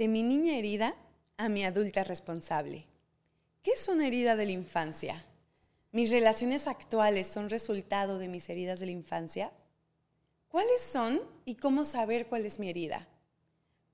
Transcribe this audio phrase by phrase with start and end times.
[0.00, 0.96] De mi niña herida
[1.36, 2.86] a mi adulta responsable.
[3.62, 5.26] ¿Qué es una herida de la infancia?
[5.92, 9.52] ¿Mis relaciones actuales son resultado de mis heridas de la infancia?
[10.48, 13.08] ¿Cuáles son y cómo saber cuál es mi herida?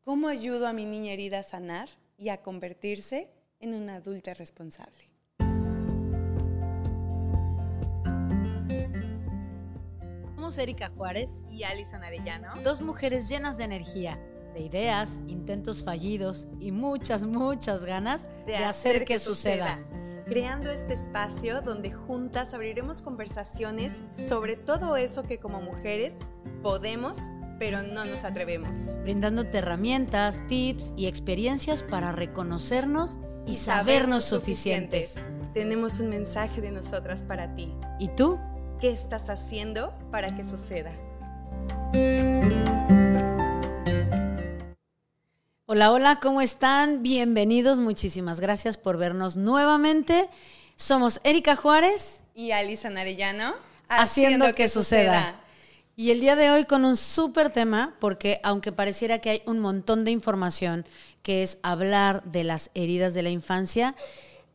[0.05, 3.29] ¿Cómo ayudo a mi niña herida a sanar y a convertirse
[3.59, 5.11] en una adulta responsable?
[10.37, 14.21] Somos Erika Juárez y Alison Arellano, dos mujeres llenas de energía,
[14.57, 19.79] de ideas, intentos fallidos y muchas, muchas ganas de, hacer, que, suceda.
[20.25, 26.15] Creando este espacio donde juntas abriremos conversaciones sobre todo eso que como mujeres
[26.63, 27.19] podemos,
[27.59, 28.99] pero no nos atrevemos.
[29.03, 35.17] Brindándote herramientas, tips y experiencias para reconocernos y, sabernos suficientes.
[35.53, 37.75] Tenemos un mensaje de nosotras para ti.
[37.99, 38.39] ¿Y tú?
[38.81, 40.93] ¿Qué estás haciendo para que suceda?
[45.69, 47.03] Hola, hola, ¿cómo están?
[47.03, 50.29] Bienvenidos, muchísimas gracias por vernos nuevamente.
[50.77, 53.53] Somos Erika Juárez y Alisa Narellano,
[53.89, 55.41] haciendo, que, suceda.
[55.97, 59.59] Y el día de hoy con un súper tema, porque aunque pareciera que hay un
[59.59, 60.87] montón de información
[61.25, 63.97] que es hablar de las heridas de la infancia,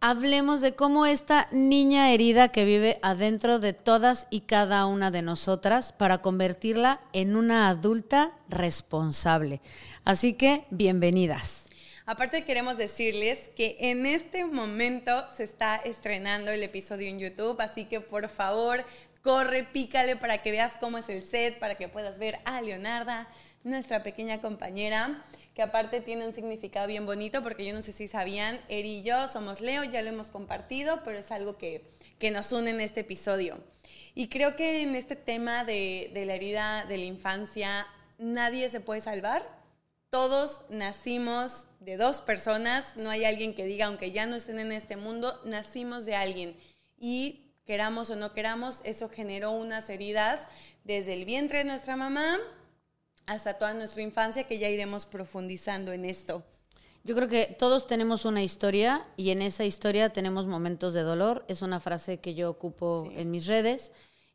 [0.02, 5.22] hablemos de cómo esta niña herida que vive adentro de todas y cada una de
[5.22, 9.62] nosotras para convertirla en una adulta responsable.
[10.04, 11.68] Así que bienvenidas.
[12.08, 17.86] Aparte queremos decirles que en este momento se está estrenando el episodio en YouTube, así
[17.86, 18.84] que por favor
[19.22, 23.28] corre, pícale para que veas cómo es el set, para que puedas ver a Leonarda,
[23.64, 28.08] nuestra pequeña compañera que aparte tiene un significado bien bonito, porque yo no sé si
[28.08, 31.90] sabían, Eri y yo somos Leo, ya lo hemos compartido, pero es algo que,
[32.32, 33.58] nos une en este episodio.
[34.14, 38.80] Y creo que en este tema de, de la herida de la infancia, nadie se
[38.80, 39.48] puede salvar.
[40.10, 44.72] Todos nacimos de dos personas, no hay alguien que diga, aunque ya no estén en
[44.72, 46.56] este mundo, nacimos de alguien.
[47.00, 50.42] Y queramos o no queramos, eso generó unas heridas
[50.84, 52.38] desde el vientre de nuestra mamá
[53.26, 56.44] hasta toda nuestra infancia, que ya iremos profundizando en esto.
[57.04, 61.46] Yo creo que todos tenemos una historia y en esa historia tenemos momentos de dolor.
[61.48, 63.92] Es una frase que yo ocupo en mis redes.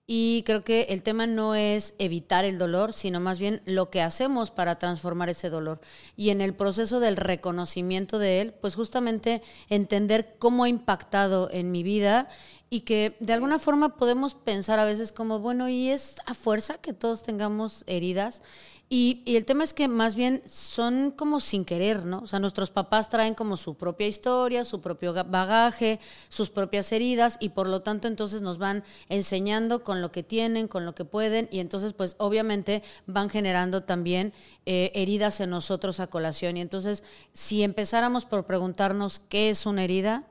[0.08, 4.02] Y creo que el tema no es evitar el dolor, sino más bien lo que
[4.02, 5.80] hacemos para transformar ese dolor.
[6.16, 11.72] Y en el proceso del reconocimiento de él, pues justamente entender cómo ha impactado en
[11.72, 12.28] mi vida
[12.70, 16.78] y que de alguna forma podemos pensar a veces como, bueno, y es a fuerza
[16.78, 18.42] que todos tengamos heridas.
[18.88, 22.20] Y, el tema es que más bien son como sin querer, ¿no?
[22.20, 25.98] O sea, nuestros papás traen como su propia historia, su propio bagaje,
[26.28, 30.68] sus propias heridas y por lo tanto entonces nos van enseñando con lo que tienen,
[30.68, 34.32] con lo que pueden y entonces pues obviamente van generando también
[34.66, 36.56] eh, heridas en nosotros a colación.
[36.56, 37.02] Y entonces
[37.32, 40.28] si empezáramos por preguntarnos qué es una herida,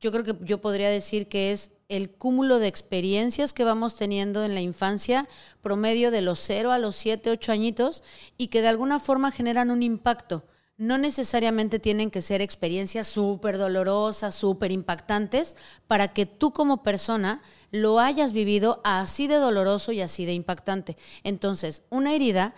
[0.00, 4.44] yo creo que yo podría decir que es el cúmulo de experiencias que vamos teniendo
[4.44, 5.28] en la infancia,
[5.62, 8.02] promedio de los 0 a los 7, 8 añitos,
[8.36, 10.44] y que de alguna forma generan un impacto.
[10.76, 15.56] No necesariamente tienen que ser experiencias súper dolorosas, súper impactantes,
[15.86, 20.96] para que tú como persona lo hayas vivido así de doloroso y así de impactante.
[21.24, 22.54] Entonces, una herida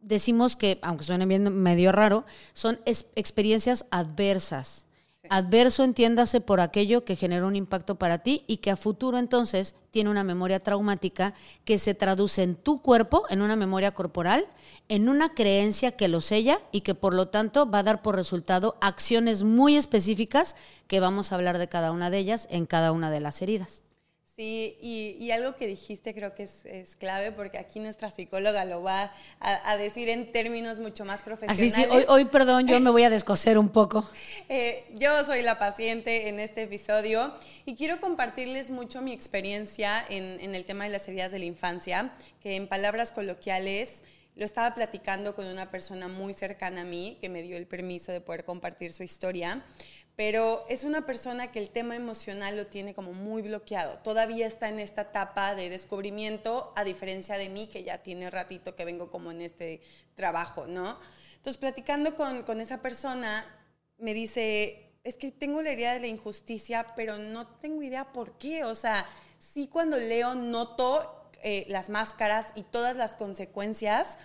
[0.00, 4.87] decimos que, aunque suene bien medio raro, son experiencias adversas
[5.30, 9.74] Adverso entiéndase por aquello que generó un impacto para ti y que a futuro entonces
[9.90, 11.34] tiene una memoria traumática
[11.64, 14.46] que se traduce en tu cuerpo, en una memoria corporal,
[14.88, 18.16] en una creencia que lo sella y que por lo tanto va a dar por
[18.16, 20.56] resultado acciones muy específicas
[20.86, 23.84] que vamos a hablar de cada una de ellas en cada una de las heridas.
[24.38, 29.12] Sí, y, algo que dijiste creo que es, clave porque aquí nuestra psicóloga lo va
[29.40, 31.72] a, decir en términos mucho más profesionales.
[31.72, 34.08] Así, sí, hoy, hoy, perdón, yo me voy a descoser un poco.
[34.48, 37.34] Eh, yo soy la paciente en este episodio
[37.66, 41.44] y quiero compartirles mucho mi experiencia en, en el tema de las heridas de la
[41.44, 44.02] infancia, que en palabras coloquiales
[44.38, 48.12] lo estaba platicando con una persona muy cercana a mí que me dio el permiso
[48.12, 49.64] de poder compartir su historia
[50.18, 53.98] pero es una persona que el tema emocional lo tiene como muy bloqueado.
[53.98, 58.74] Todavía está en esta etapa de descubrimiento, a diferencia de mí, que ya tiene ratito
[58.74, 59.80] que vengo como en este
[60.16, 60.98] trabajo, ¿no?
[61.36, 63.46] Entonces, platicando con, esa persona,
[63.96, 68.38] me dice, es que tengo la idea de la injusticia, pero no tengo idea por
[68.38, 68.64] qué.
[68.64, 69.06] O sea,
[69.38, 74.18] sí cuando leo noto eh, las máscaras y todas las consecuencias,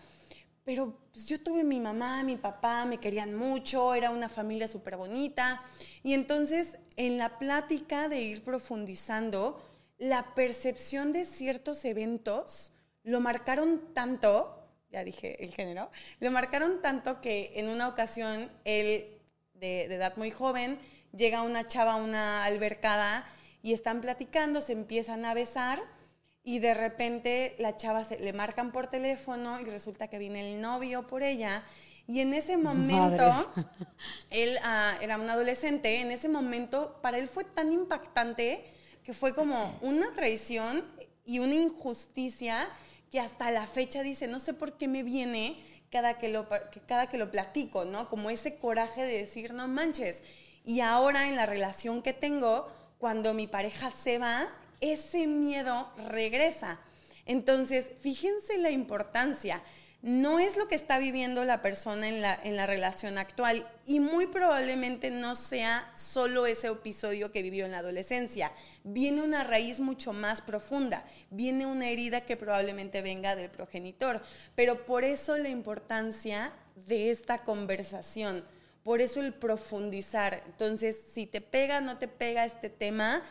[0.63, 4.97] pero pues, yo tuve mi mamá, mi papá, me querían mucho, era una familia súper
[4.97, 5.61] bonita.
[6.03, 9.61] Y entonces, en la plática de ir profundizando,
[9.97, 12.71] la percepción de ciertos eventos
[13.03, 14.59] lo marcaron tanto
[14.93, 15.89] ya dije el género,
[16.19, 19.03] lo marcaron tanto que en una ocasión él,
[19.55, 20.79] de, de edad muy joven,
[21.17, 23.25] llega una chava a una albercada
[23.63, 25.81] y están platicando, se empiezan a besar
[26.43, 30.61] y de repente la chava se, le marcan por teléfono y resulta que viene el
[30.61, 31.63] novio por ella.
[32.05, 33.23] Y en ese momento,
[34.29, 38.65] él ah, era un adolescente, en ese momento para él fue tan impactante
[39.03, 40.83] que fue como una traición
[41.25, 42.67] y una injusticia
[43.09, 45.61] que hasta la fecha dice, no sé por qué me viene
[45.91, 46.47] cada que lo,
[46.87, 48.09] cada que lo platico, ¿no?
[48.09, 50.23] Como ese coraje de decir, no manches.
[50.65, 52.67] Y ahora en la relación que tengo,
[52.97, 54.49] cuando mi pareja se va,
[54.91, 56.79] ese miedo regresa.
[57.25, 59.63] Entonces, fíjense la importancia
[60.03, 64.01] no es lo que está viviendo la persona en la, en la relación actual y
[64.01, 68.51] muy probablemente no sea solo ese episodio que vivió en la adolescencia.
[68.83, 74.21] Viene una raíz mucho más profunda, viene una herida que probablemente venga del progenitor,
[74.55, 76.51] pero por eso la importancia
[76.85, 78.43] de esta conversación,
[78.83, 80.43] por eso el profundizar.
[80.47, 83.23] Entonces, si te pega, no te pega este tema,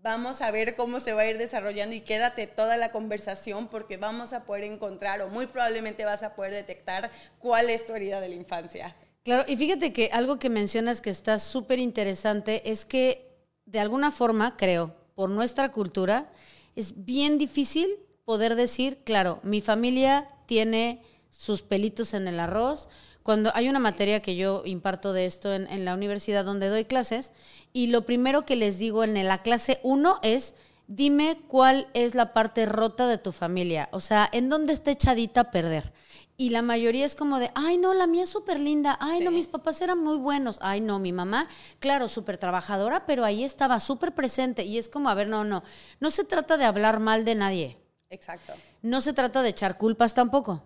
[0.00, 3.96] Vamos a ver cómo se va a ir desarrollando y quédate toda la conversación porque
[3.96, 7.10] vamos a poder encontrar o muy probablemente vas a poder detectar
[7.40, 8.94] cuál es tu herida de la infancia.
[9.24, 13.28] Claro, y fíjate que algo que mencionas que está súper interesante es que
[13.66, 16.30] de alguna forma, creo, por nuestra cultura,
[16.76, 17.88] es bien difícil
[18.24, 22.88] poder decir, claro, mi familia tiene sus pelitos en el arroz,
[23.28, 27.32] cuando hay una materia que yo imparto de esto en, la universidad donde doy clases,
[27.74, 30.54] y lo primero que les digo en la clase 1 es,
[30.86, 35.42] dime cuál es la parte rota de tu familia, o sea, en dónde está echadita
[35.42, 35.92] a perder.
[36.38, 39.30] Y la mayoría es como de, ay, no, la mía es súper linda, ay, no,
[39.30, 41.48] mis papás eran muy buenos, ay, no, mi mamá,
[41.80, 44.64] claro, súper trabajadora, pero ahí estaba súper presente.
[44.64, 45.62] Y es como, a ver, no, no,
[46.00, 47.76] no se trata de hablar mal de nadie.
[48.08, 48.54] Exacto.
[48.80, 50.62] No se trata de echar culpas tampoco.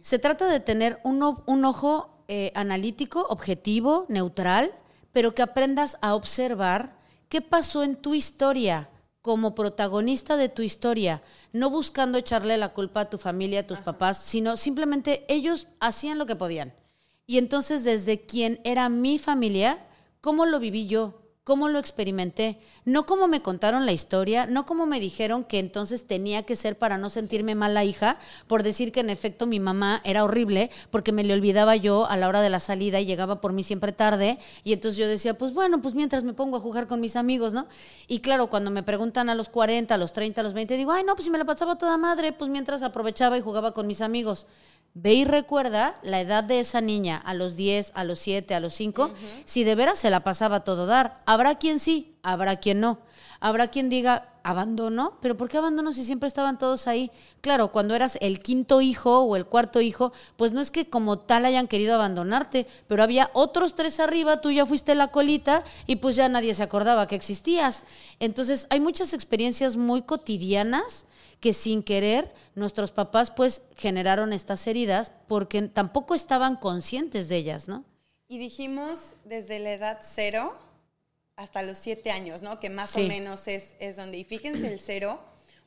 [0.00, 4.72] Se trata de tener un, ojo eh, analítico, objetivo, neutral,
[5.12, 6.98] pero que aprendas a observar
[7.28, 8.90] qué pasó en tu historia
[9.22, 11.22] como protagonista de tu historia,
[11.52, 16.18] no buscando echarle la culpa a tu familia, a tus papás, sino simplemente ellos hacían
[16.18, 16.74] lo que podían.
[17.26, 19.84] Y entonces desde quien era mi familia,
[20.20, 21.25] ¿cómo lo viví yo?
[21.46, 26.04] Cómo lo experimenté, no como me contaron la historia, no como me dijeron que entonces
[26.04, 30.00] tenía que ser para no sentirme mala hija, por decir que en efecto mi mamá
[30.02, 33.40] era horrible, porque me le olvidaba yo a la hora de la salida y llegaba
[33.40, 36.60] por mí siempre tarde, y entonces yo decía, pues bueno, pues mientras me pongo a
[36.60, 37.68] jugar con mis amigos, ¿no?
[38.08, 40.90] Y claro, cuando me preguntan a los 40, a los 30, a los 20, digo,
[40.90, 43.86] ay, no, pues si me la pasaba toda madre, pues mientras aprovechaba y jugaba con
[43.86, 44.48] mis amigos.
[44.98, 48.60] Ve y recuerda la edad de esa niña a los 10, a los 7, a
[48.60, 49.10] los 5,
[49.44, 51.20] si de veras se la pasaba todo dar.
[51.26, 53.00] Habrá quien sí, habrá quien no.
[53.38, 57.10] Habrá quien diga, abandonó, pero ¿por qué abandonó si siempre estaban todos ahí?
[57.42, 61.18] Claro, cuando eras el quinto hijo o el cuarto hijo, pues no es que como
[61.18, 65.96] tal hayan querido abandonarte, pero había otros tres arriba, tú ya fuiste la colita y
[65.96, 67.84] pues ya nadie se acordaba que existías.
[68.18, 71.04] Entonces hay muchas experiencias muy cotidianas
[71.40, 77.68] que sin querer nuestros papás pues generaron estas heridas porque tampoco estaban conscientes de ellas,
[77.68, 77.84] ¿no?
[78.28, 80.56] Y dijimos desde la edad cero
[81.36, 82.58] hasta los siete años, ¿no?
[82.58, 84.18] Que más o menos es, es donde.
[84.18, 85.20] Y fíjense el cero,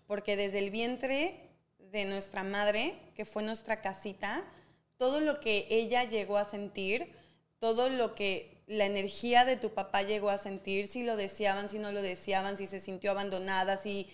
[0.07, 4.44] porque desde el vientre de nuestra madre, que fue nuestra casita,
[4.98, 7.13] todo lo que ella llegó a sentir,
[7.60, 11.80] todo lo que la energía de tu papá llegó a sentir, si lo deseaban, si
[11.80, 14.09] no lo deseaban, si se sintió abandonada, si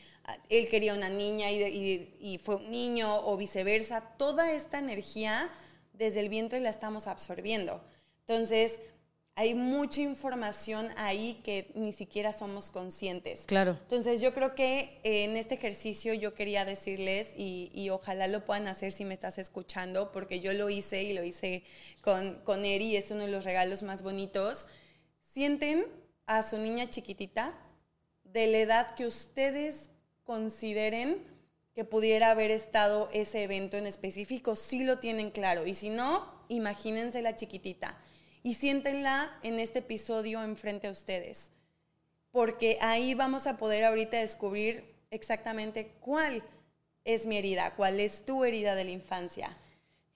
[0.50, 5.50] él quería una niña y, fue un niño o viceversa, toda esta energía
[5.94, 7.82] desde el vientre la estamos absorbiendo.
[8.22, 8.80] Entonces,
[9.36, 13.42] hay mucha información ahí que ni siquiera somos conscientes.
[13.46, 13.78] Claro.
[13.82, 18.68] Entonces, yo creo que en este ejercicio yo quería decirles, y, y, ojalá lo puedan
[18.68, 21.64] hacer si me estás escuchando, porque yo lo hice y lo hice
[22.02, 24.68] con, con Eri, es uno de los regalos más bonitos.
[25.34, 25.86] Sienten
[26.26, 27.54] a su niña chiquitita
[28.24, 29.90] de la edad que ustedes
[30.26, 31.24] consideren
[31.74, 35.66] que pudiera haber estado ese evento en específico, si lo tienen claro.
[35.66, 37.98] Y si no, imagínense la chiquitita
[38.44, 41.52] y siéntenla en este episodio enfrente a ustedes.
[42.32, 46.44] Porque ahí vamos a poder ahorita descubrir exactamente cuál
[47.06, 49.56] es mi herida, cuál es tu herida de la infancia.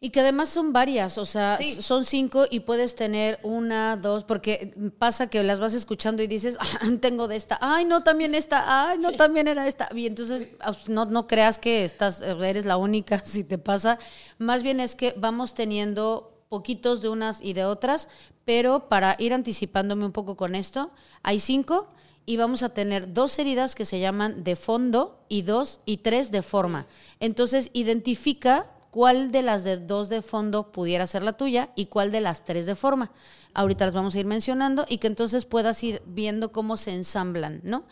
[0.01, 4.73] Y que además son varias, o sea, son cinco y puedes tener una, dos, porque
[4.97, 6.65] pasa que las vas escuchando y dices, ah,
[7.01, 9.89] tengo de esta, ay, no, también esta, ay, no, también era esta.
[9.93, 10.47] Y entonces
[10.87, 13.99] no, no creas que estás, eres la única si te pasa.
[14.37, 18.07] Más bien es que vamos teniendo poquitos de unas y de otras,
[18.45, 20.91] pero para ir anticipándome un poco con esto,
[21.23, 21.89] hay cinco
[22.25, 26.31] y vamos a tener dos heridas que se llaman de fondo y dos y tres
[26.31, 26.87] de forma.
[27.19, 32.11] Entonces, identifica cuál de las de dos de fondo pudiera ser la tuya y cuál
[32.11, 33.11] de las tres de forma.
[33.53, 37.61] Ahorita las vamos a ir mencionando y que entonces puedas ir viendo cómo se ensamblan,
[37.63, 37.85] ¿no?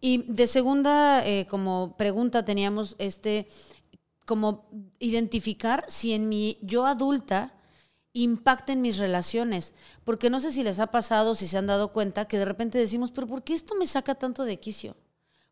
[0.00, 3.48] Y de segunda, eh, como pregunta teníamos este,
[4.24, 4.68] como
[4.98, 7.54] identificar si en mi yo adulta
[8.12, 9.74] impacten mis relaciones.
[10.04, 12.78] Porque no sé si les ha pasado, si se han dado cuenta, que de repente
[12.78, 14.96] decimos, pero ¿por qué esto me saca tanto de quicio?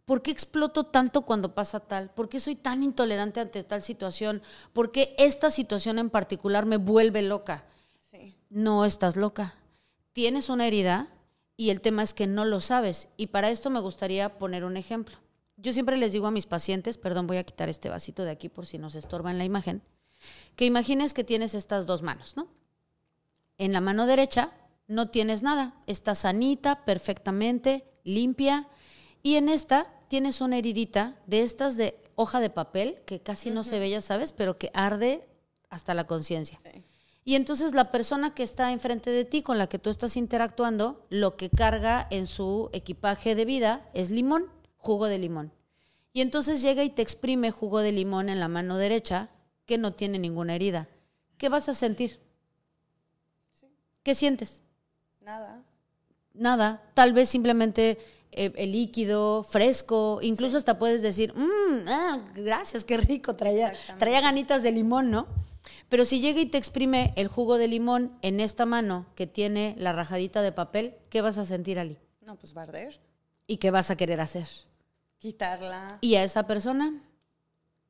[0.09, 2.09] ¿Por qué exploto tanto cuando pasa tal?
[2.09, 4.41] ¿Por qué soy tan intolerante ante tal situación?
[4.73, 7.67] ¿Por qué esta situación en particular me vuelve loca?
[8.49, 9.57] No estás loca.
[10.15, 11.09] Tienes una herida
[11.59, 13.11] y el tema es que no lo sabes.
[13.19, 15.19] Y para esto me gustaría poner un ejemplo.
[15.59, 18.49] Yo siempre les digo a mis pacientes, perdón, voy a quitar este vasito de aquí
[18.49, 19.83] por si nos estorba en la imagen
[20.57, 22.49] que imagines que tienes estas dos manos, ¿no?
[23.59, 24.53] En la mano derecha
[24.87, 28.69] no tienes nada, está sanita, perfectamente, limpia,
[29.23, 33.63] y en esta tienes una heridita de estas de hoja de papel, que casi no
[33.63, 35.29] se ve, ya sabes, pero que arde
[35.71, 36.61] hasta la conciencia.
[37.25, 41.07] Y entonces la persona que está enfrente de ti, con la que tú estás interactuando,
[41.11, 44.47] lo que carga en su equipaje de vida es limón,
[44.79, 45.53] jugo de limón.
[46.13, 49.29] Y entonces llega y te exprime jugo de limón en la mano derecha
[49.67, 50.89] que no tiene ninguna herida.
[51.37, 52.19] ¿Qué vas a sentir?
[54.03, 54.63] ¿Qué sientes?
[55.21, 55.63] Nada.
[56.33, 56.83] Nada.
[56.95, 57.99] Tal vez simplemente
[58.33, 64.21] eh, el líquido, fresco, incluso hasta puedes decir, mmm, ah, gracias, qué rico, traía, traía
[64.21, 65.27] ganitas de limón, ¿no?
[65.89, 69.75] Pero si llega y te exprime el jugo de limón en esta mano que tiene
[69.79, 71.99] la rajadita de papel, ¿qué vas a sentir, Ali?
[72.21, 73.01] No, pues barder.
[73.47, 74.47] ¿Y qué vas a querer hacer?
[75.19, 75.99] Quitarla.
[76.03, 77.03] ¿Y a esa persona?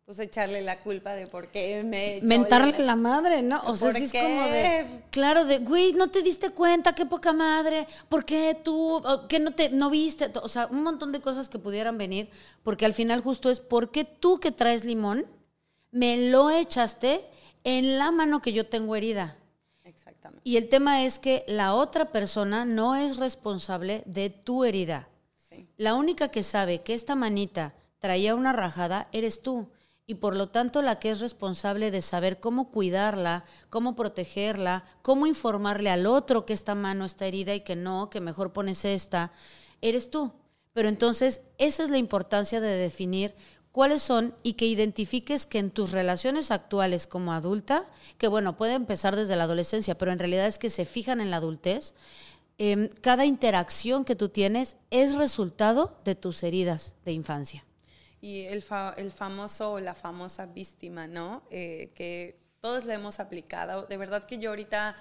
[0.08, 2.20] Pues echarle la culpa de por qué me...
[2.22, 3.60] Mentarle la madre, ¿no?
[3.66, 5.02] O sea, es como de...
[5.10, 9.50] Claro, de, güey, no te diste cuenta, qué poca madre, ¿por qué tú, qué no
[9.50, 10.30] te, no viste?
[10.42, 12.30] O sea, un montón de cosas que pudieran venir,
[12.62, 15.26] porque al final justo es, ¿por qué tú que traes limón,
[15.90, 17.26] me lo echaste
[17.64, 19.36] en la mano que yo tengo herida?
[19.84, 20.40] Exactamente.
[20.42, 25.06] Y el tema es que la otra persona no es responsable de tu herida.
[25.50, 25.68] Sí.
[25.76, 29.68] La única que sabe que esta manita traía una rajada eres tú
[30.08, 35.26] y por lo tanto la que es responsable de saber cómo cuidarla, cómo protegerla, cómo
[35.26, 39.32] informarle al otro que esta mano está herida y que no, que mejor pones esta,
[39.82, 40.32] eres tú.
[40.72, 43.34] Pero entonces esa es la importancia de definir
[43.70, 47.84] cuáles son y que identifiques que en tus relaciones actuales como adulta,
[48.16, 51.30] que bueno, puede empezar desde la adolescencia, pero en realidad es que se fijan en
[51.30, 51.94] la adultez,
[52.56, 57.67] em, cada interacción que tú tienes es resultado de tus heridas de infancia
[58.20, 58.64] y el,
[58.96, 61.42] el famoso o la famosa víctima, ¿no?
[61.50, 63.86] Eh, que todos le hemos aplicado.
[63.86, 64.96] De verdad que yo ahorita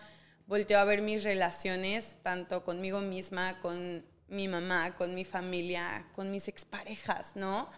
[0.45, 6.31] volteo a ver mis relaciones, tanto conmigo misma, con mi mamá, con mi familia, con
[6.31, 7.69] mis exparejas, ¿no?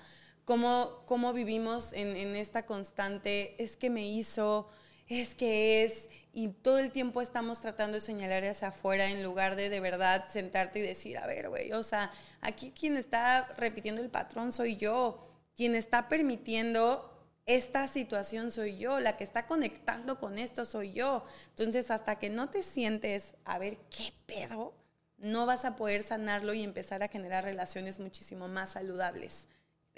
[0.46, 4.68] Cómo, cómo vivimos en, en esta constante, es que me hizo,
[5.08, 9.56] es que es, y todo el tiempo estamos tratando de señalar hacia afuera en lugar
[9.56, 14.02] de de verdad sentarte y decir, a ver, güey, o sea, aquí quien está repitiendo
[14.02, 15.29] el patrón soy yo
[15.60, 17.12] quien está permitiendo
[17.46, 21.26] esta situación soy yo, la que está conectando con esto soy yo.
[21.50, 24.74] Entonces, hasta que no te sientes a ver qué pedo,
[25.18, 29.48] no vas a poder sanarlo y empezar a generar relaciones muchísimo más saludables,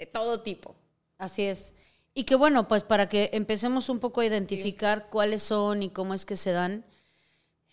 [0.00, 0.74] de todo tipo.
[1.16, 1.74] Así es.
[2.12, 6.12] Y que bueno, pues para que empecemos un poco a identificar cuáles son y cómo
[6.12, 6.84] es que se dan,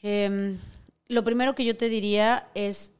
[0.03, 0.60] em,
[1.08, 2.93] lo primero que yo te diría es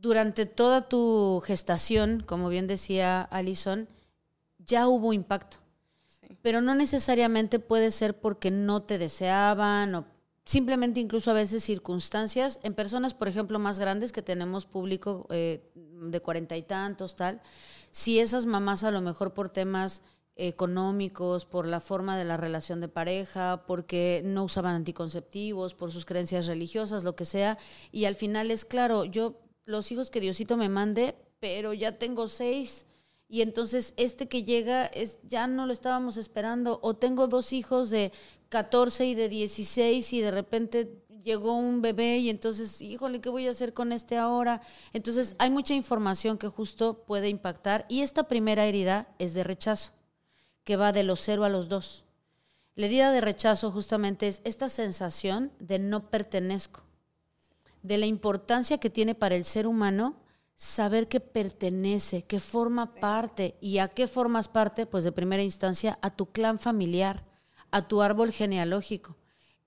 [0.00, 3.88] durante toda tu gestación, como bien decía Alison,
[4.58, 5.58] ya hubo impacto.
[6.42, 10.04] Pero no necesariamente puede ser porque no te deseaban o
[10.44, 15.70] simplemente incluso a veces circunstancias en personas, por ejemplo, más grandes que tenemos público eh,
[15.74, 17.42] de cuarenta y tantos, tal.
[17.90, 20.02] Si esas mamás a lo mejor por temas
[20.36, 26.06] económicos, por la forma de la relación de pareja, porque no usaban anticonceptivos, por sus
[26.06, 27.58] creencias religiosas, lo que sea,
[27.92, 32.28] y al final es claro, yo los hijos que Diosito me mande, pero ya tengo
[32.28, 32.86] seis
[33.30, 37.88] y entonces este que llega es ya no lo estábamos esperando o tengo dos hijos
[37.88, 38.10] de
[38.48, 43.46] 14 y de 16 y de repente llegó un bebé y entonces, híjole, ¿qué voy
[43.46, 44.62] a hacer con este ahora?
[44.92, 49.92] Entonces hay mucha información que justo puede impactar y esta primera herida es de rechazo,
[50.64, 52.04] que va de los cero a los dos.
[52.74, 56.82] La herida de rechazo justamente es esta sensación de no pertenezco
[57.82, 60.16] de la importancia que tiene para el ser humano
[60.54, 63.56] saber que pertenece, que forma parte.
[63.60, 64.84] ¿Y a qué formas parte?
[64.86, 67.24] Pues de primera instancia a tu clan familiar,
[67.70, 69.16] a tu árbol genealógico.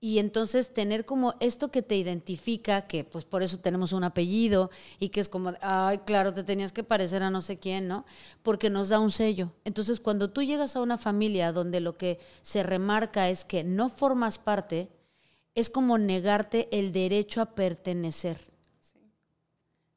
[0.04, 4.70] y entonces tener como esto que te identifica, que pues por eso tenemos un apellido
[5.00, 8.04] y que es como, ay, claro, te tenías que parecer a no sé quién, ¿no?
[8.42, 9.54] Porque nos da un sello.
[9.64, 13.88] Entonces, cuando tú llegas a una familia donde lo que se remarca es que no
[13.88, 14.90] formas parte,
[15.54, 18.38] es como negarte el derecho a pertenecer.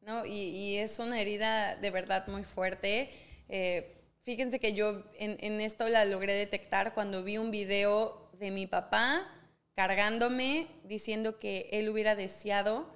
[0.01, 3.11] No, y, es una herida de verdad muy fuerte.
[3.49, 8.51] Eh, fíjense que yo en, en esto la logré detectar cuando vi un video de
[8.51, 9.27] mi papá
[9.75, 12.87] cargándome, diciendo que él hubiera deseado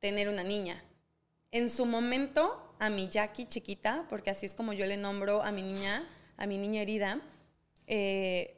[0.00, 0.82] tener una niña.
[1.50, 5.52] En su momento, a mi Jackie chiquita, porque así es como yo le nombro a
[5.52, 7.20] mi niña, a mi niña herida,
[7.86, 8.56] eh,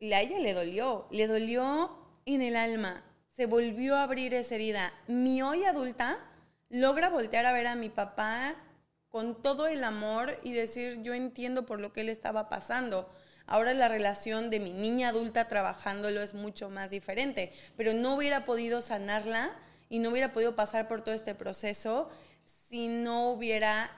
[0.00, 3.02] a ella le dolió, le dolió en el alma,
[3.36, 4.92] se volvió a abrir esa herida.
[5.06, 6.18] Mi hoy adulta
[6.70, 8.54] logra voltear a ver a mi papá
[9.08, 13.08] con todo el amor y decir, yo entiendo por lo que él estaba pasando
[13.46, 18.46] Ahora la relación de mi niña adulta trabajándolo es mucho más diferente, pero no hubiera
[18.46, 19.50] podido sanarla
[19.90, 22.10] y no hubiera podido pasar por todo este proceso
[22.70, 23.90] si no hubiera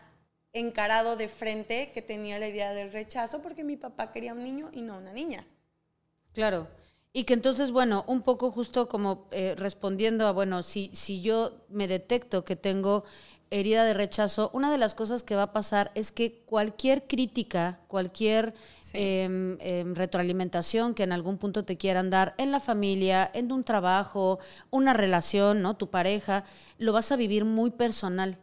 [0.53, 4.71] encarado de frente que tenía la idea del rechazo porque mi papá quería un niño
[4.73, 5.47] y no una niña.
[6.33, 6.67] Claro.
[7.17, 11.53] Y que entonces, bueno, un poco justo como eh, respondiendo a, bueno, si, si yo
[11.71, 13.05] me detecto que tengo
[13.49, 17.81] herida de rechazo, una de las cosas que va a pasar es que cualquier crítica,
[17.87, 18.53] cualquier
[18.99, 23.63] Em, em, retroalimentación que en algún punto te quieran dar en la familia, en un
[23.63, 24.39] trabajo,
[24.71, 25.77] una relación, ¿no?
[25.77, 26.45] Tu pareja,
[26.79, 28.39] lo vas a vivir muy personal.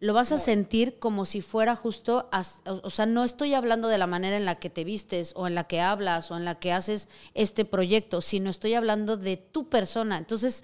[0.00, 2.28] Lo vas a sentir como si fuera justo,
[2.64, 5.54] o sea, no estoy hablando de la manera en la que te vistes o en
[5.54, 9.68] la que hablas o en la que haces este proyecto, sino estoy hablando de tu
[9.68, 10.18] persona.
[10.18, 10.62] Entonces,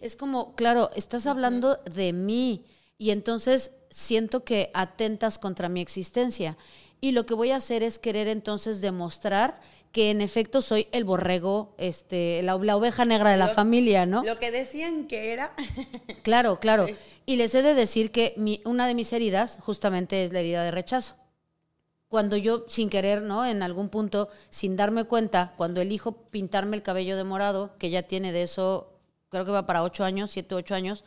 [0.00, 2.64] es como, claro, estás hablando de mí
[2.98, 6.58] y entonces siento que atentas contra mi existencia.
[7.00, 9.60] Y lo que voy a hacer es querer entonces demostrar
[9.92, 14.22] que en efecto soy el borrego, este, la, oveja negra de la familia, ¿no?
[14.22, 15.54] Lo que decían que era.
[16.22, 16.86] claro, claro.
[17.26, 20.62] Y les he de decir que mi, una de mis heridas justamente es la herida
[20.62, 21.16] de rechazo.
[22.08, 23.44] Cuando yo, sin querer, ¿no?
[23.44, 28.02] En algún punto, sin darme cuenta, cuando elijo pintarme el cabello de morado, que ya
[28.02, 28.92] tiene de eso,
[29.28, 31.04] creo que va para ocho años, siete, ocho años,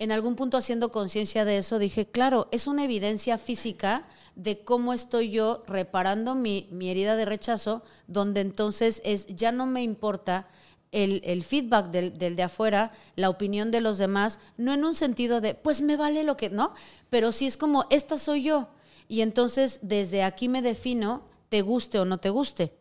[0.00, 4.94] en algún punto haciendo conciencia de eso, dije, claro, es una evidencia física de cómo
[4.94, 10.48] estoy yo reparando mi, herida de rechazo, donde entonces es, ya no me importa
[10.90, 15.42] el, feedback del, del, de afuera, la opinión de los demás, no en un sentido
[15.42, 16.72] de, pues me vale lo que, ¿no?
[17.10, 18.68] Pero sí es como, esta soy yo.
[19.06, 22.79] Y entonces desde aquí me defino, te guste o no te guste.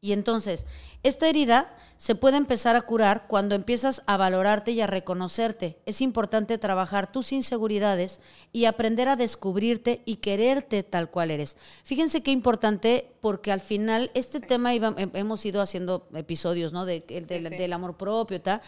[0.00, 0.66] Y entonces,
[1.02, 5.78] esta herida se puede empezar a curar cuando empiezas a valorarte y a reconocerte.
[5.84, 8.20] Es importante trabajar tus inseguridades
[8.52, 11.56] y aprender a descubrirte y quererte tal cual eres.
[11.82, 16.86] Fíjense qué importante porque al final este tema hemos ido haciendo episodios, ¿no?
[16.86, 18.62] De, del amor propio, tal,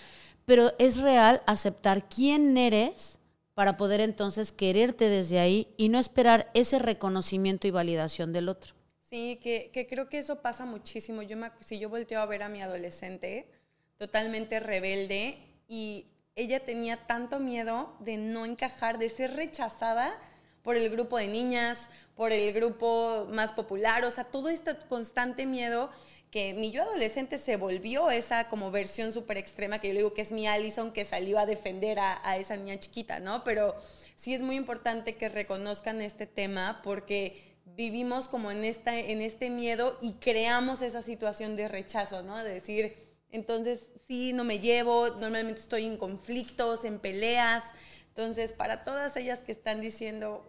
[0.44, 3.20] pero es real aceptar quién eres
[3.54, 8.79] para poder entonces quererte desde ahí y no esperar ese reconocimiento y validación del otro.
[9.10, 11.22] Sí, que, que, creo que eso pasa muchísimo.
[11.22, 13.50] Yo me, si yo volteo a ver a mi adolescente,
[13.98, 20.16] totalmente rebelde, y ella tenía tanto miedo de no encajar, de ser rechazada
[20.62, 25.44] por el grupo de niñas, por el grupo más popular, o sea, todo este constante
[25.44, 25.90] miedo
[26.30, 30.14] que mi yo adolescente se volvió esa como versión súper extrema que yo le digo
[30.14, 33.42] que es mi Allison que salió a defender a, a, esa niña chiquita, ¿no?
[33.42, 33.74] Pero
[34.14, 37.49] sí es muy importante que reconozcan este tema porque
[37.80, 42.36] vivimos como en, esta, en este miedo y creamos esa situación de rechazo, ¿no?
[42.36, 42.94] De decir,
[43.32, 47.64] entonces sí, no me llevo, normalmente estoy en conflictos, en peleas.
[48.08, 50.44] Entonces, para todas ellas que están diciendo,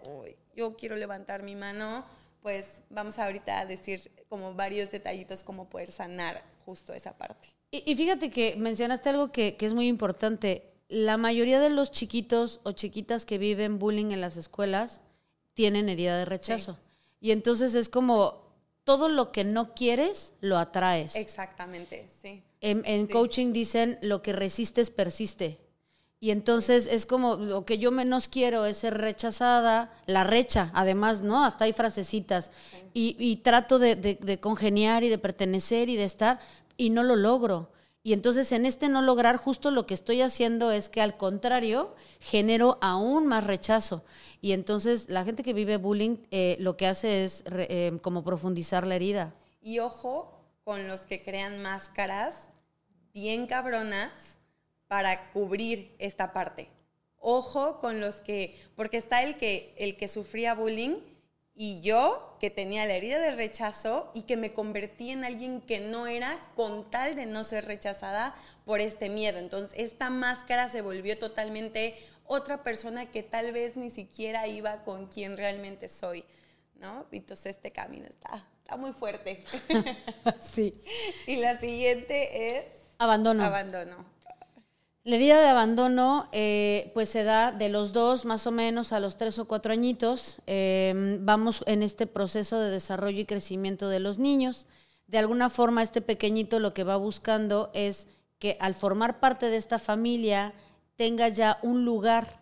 [0.58, 2.04] yo quiero levantar mi mano,
[2.42, 7.48] pues vamos ahorita a decir como varios detallitos cómo poder sanar justo esa parte.
[7.72, 10.74] Y, fíjate que mencionaste algo que, es muy importante.
[10.90, 15.02] La mayoría de los chiquitos o chiquitas que viven bullying en las escuelas
[15.54, 16.78] tienen herida de rechazo.
[17.22, 18.42] Y entonces es como
[18.84, 21.16] todo lo que no quieres, lo atraes.
[21.16, 22.44] Exactamente, sí.
[22.62, 25.60] En, coaching dicen lo que resistes persiste.
[26.20, 31.22] Y entonces es como lo que yo menos quiero es ser rechazada, la recha, además,
[31.22, 31.44] ¿no?
[31.44, 32.52] Hasta hay frasecitas.
[32.94, 36.40] Y, trato de, de, congeniar y de pertenecer y de estar,
[36.78, 37.72] y no lo logro.
[38.04, 41.96] Y entonces en este no lograr, justo lo que estoy haciendo es que al contrario,
[42.20, 44.04] genero aún más rechazo.
[44.42, 48.88] Y entonces la gente que vive bullying eh, lo que hace es eh, como profundizar
[48.88, 49.36] la herida.
[49.62, 52.36] Y ojo con los que crean máscaras
[53.14, 54.12] bien cabronas
[54.88, 56.70] para cubrir esta parte.
[57.18, 60.96] Ojo con los que, porque está el que, el que sufría bullying
[61.64, 65.80] Y yo, que tenía la herida de rechazo y que me convertí en alguien que
[65.80, 69.38] no era con tal de no ser rechazada por este miedo.
[69.38, 75.06] Entonces, esta máscara se volvió totalmente otra persona que tal vez ni siquiera iba con
[75.06, 76.26] quien realmente soy,
[76.80, 77.06] ¿no?
[77.12, 79.44] Entonces, este camino está, está muy fuerte.
[80.40, 80.82] sí.
[81.28, 82.66] Y la siguiente es...
[82.98, 83.44] Abandono.
[83.44, 84.11] Abandono.
[85.04, 89.00] La herida de abandono, eh, pues se da de los dos más o menos a
[89.00, 90.38] los tres o cuatro añitos.
[90.46, 94.68] Eh, vamos en este proceso de desarrollo y crecimiento de los niños.
[95.08, 99.58] De alguna forma, este pequeñito lo que va buscando es que al formar parte de
[99.58, 100.54] esta familia
[100.98, 102.40] tenga ya un lugar.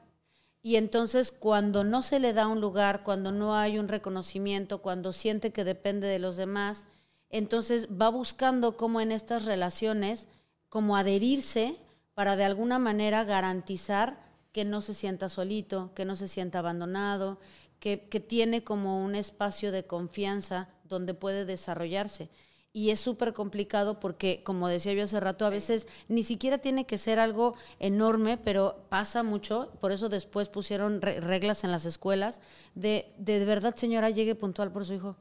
[0.62, 5.13] Y entonces cuando no se le da un lugar, cuando no hay un reconocimiento, cuando
[5.13, 6.84] siente que depende de los demás,
[7.30, 10.28] entonces va buscando cómo en estas relaciones,
[10.67, 11.78] como adherirse
[12.13, 17.39] para de alguna manera garantizar que no se sienta solito, que no se sienta abandonado,
[17.80, 22.30] que, tiene como un espacio de confianza donde puede desarrollarse.
[22.72, 26.86] Y es súper complicado porque, como decía yo hace rato, a veces ni siquiera tiene
[26.86, 29.72] que ser algo enorme, pero pasa mucho.
[29.80, 32.41] Por eso después pusieron reglas en las escuelas
[32.76, 35.15] de, de verdad, señora, llegue puntual por su hijo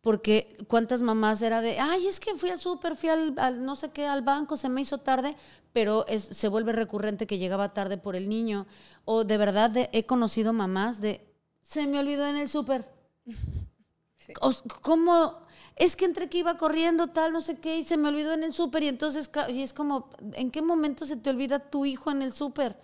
[0.00, 3.90] porque cuántas mamás era de, ay, es que fui al súper, fui al, no sé
[3.90, 5.36] qué, al banco, se me hizo tarde,
[5.72, 8.66] pero se vuelve recurrente que llegaba tarde por el niño.
[9.04, 11.26] O de verdad he conocido mamás de,
[11.62, 12.88] se me olvidó en el súper.
[14.82, 15.46] ¿Cómo?
[15.76, 18.44] Es que entre que iba corriendo tal, no sé qué, y se me olvidó en
[18.44, 22.10] el súper, y entonces, y es como, ¿en qué momento se te olvida tu hijo
[22.10, 22.76] en el súper?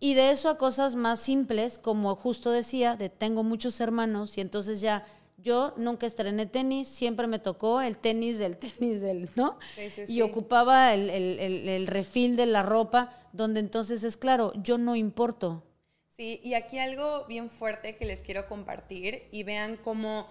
[0.00, 4.40] Y de eso a cosas más simples, como justo decía, de tengo muchos hermanos, y
[4.40, 5.06] entonces ya
[5.44, 9.58] yo nunca estrené tenis, siempre me tocó el tenis del tenis del, ¿no?
[10.08, 14.96] y ocupaba el, el, el, refil de la ropa, donde entonces es claro, yo no
[14.96, 15.62] importo.
[16.16, 20.28] Sí, y aquí algo bien fuerte que les quiero compartir y vean cómo,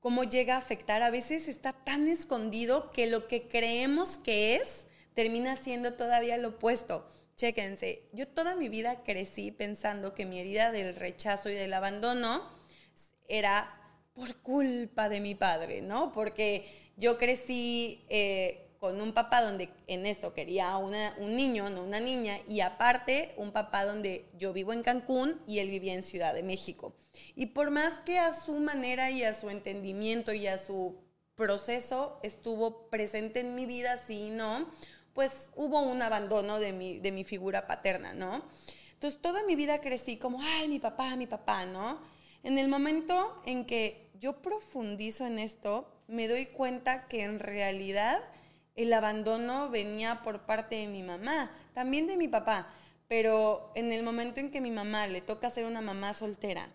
[0.00, 1.02] cómo llega a afectar.
[1.02, 6.48] A veces está tan escondido que lo que creemos que es termina siendo todavía lo
[6.48, 7.06] opuesto.
[7.36, 12.42] Chéquense, yo toda mi vida crecí pensando que mi herida del rechazo y del abandono
[13.28, 13.85] era
[14.16, 16.10] por culpa de mi padre, ¿no?
[16.10, 22.00] Porque yo crecí eh, con un papá donde en esto quería un niño, no una
[22.00, 26.32] niña, y aparte un papá donde yo vivo en Cancún y él vivía en Ciudad
[26.32, 26.94] de México.
[27.34, 30.96] Y por más que a su manera y a su entendimiento y a su
[31.34, 34.66] proceso estuvo presente en mi vida, sí y no,
[35.12, 38.42] pues hubo un abandono de mi, de mi figura paterna, ¿no?
[38.94, 42.00] Entonces toda mi vida crecí como, ay, mi papá, mi papá, ¿no?
[42.42, 48.22] En el momento en que yo profundizo en esto, me doy cuenta que en realidad
[48.74, 52.68] el abandono venía por parte de mi mamá, también de mi papá,
[53.08, 56.68] pero en el momento en que mi mamá le toca ser una mamá soltera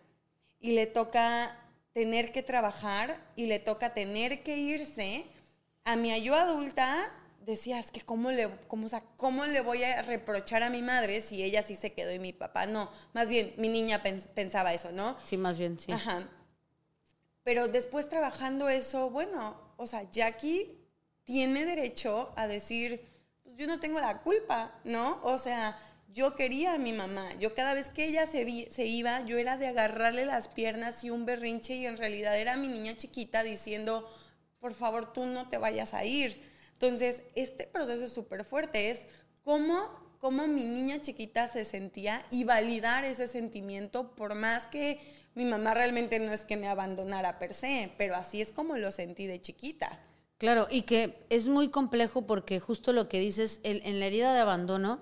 [0.59, 1.57] y le toca
[1.93, 5.25] tener que trabajar y le toca tener que irse,
[5.83, 7.11] a mi yo adulta
[7.45, 11.43] decía, es que cómo le, cómo, ¿cómo le voy a reprochar a mi madre si
[11.43, 12.91] ella sí se quedó y mi papá no?
[13.13, 15.17] Más bien, mi niña pensaba eso, ¿no?
[15.23, 15.91] Sí, más bien, sí.
[15.91, 16.27] Ajá.
[17.43, 20.77] Pero después trabajando eso, bueno, o sea, Jackie
[21.23, 23.07] tiene derecho a decir,
[23.43, 25.19] pues yo no tengo la culpa, ¿no?
[25.23, 25.79] O sea,
[26.13, 27.29] yo quería a mi mamá.
[27.39, 31.09] Yo cada vez que ella se, se, iba, yo era de agarrarle las piernas y
[31.09, 34.07] un berrinche y en realidad era mi niña chiquita diciendo,
[34.59, 36.41] por favor, tú no te vayas a ir.
[36.73, 39.01] Entonces, este proceso es súper fuerte, es
[39.43, 45.45] cómo, cómo mi niña chiquita se sentía y validar ese sentimiento por más que mi
[45.45, 49.27] mamá realmente no es que me abandonara per se, pero así es como lo sentí
[49.27, 49.99] de chiquita.
[50.37, 54.39] Claro, y que es muy complejo porque justo lo que dices, en la herida de
[54.39, 54.99] abandono,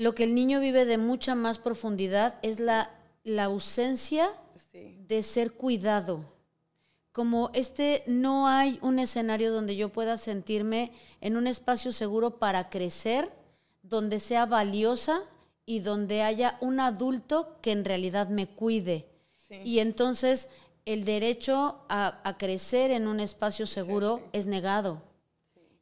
[0.00, 2.90] lo que el niño vive de mucha más profundidad es la,
[3.22, 4.32] la ausencia
[4.72, 6.24] de ser cuidado.
[7.12, 12.70] Como este no hay un escenario donde yo pueda sentirme en un espacio seguro para
[12.70, 13.30] crecer,
[13.82, 15.20] donde sea valiosa
[15.66, 19.09] y donde haya un adulto que en realidad me cuide.
[19.64, 20.48] Y entonces
[20.86, 25.02] el derecho a, crecer en un espacio seguro es negado.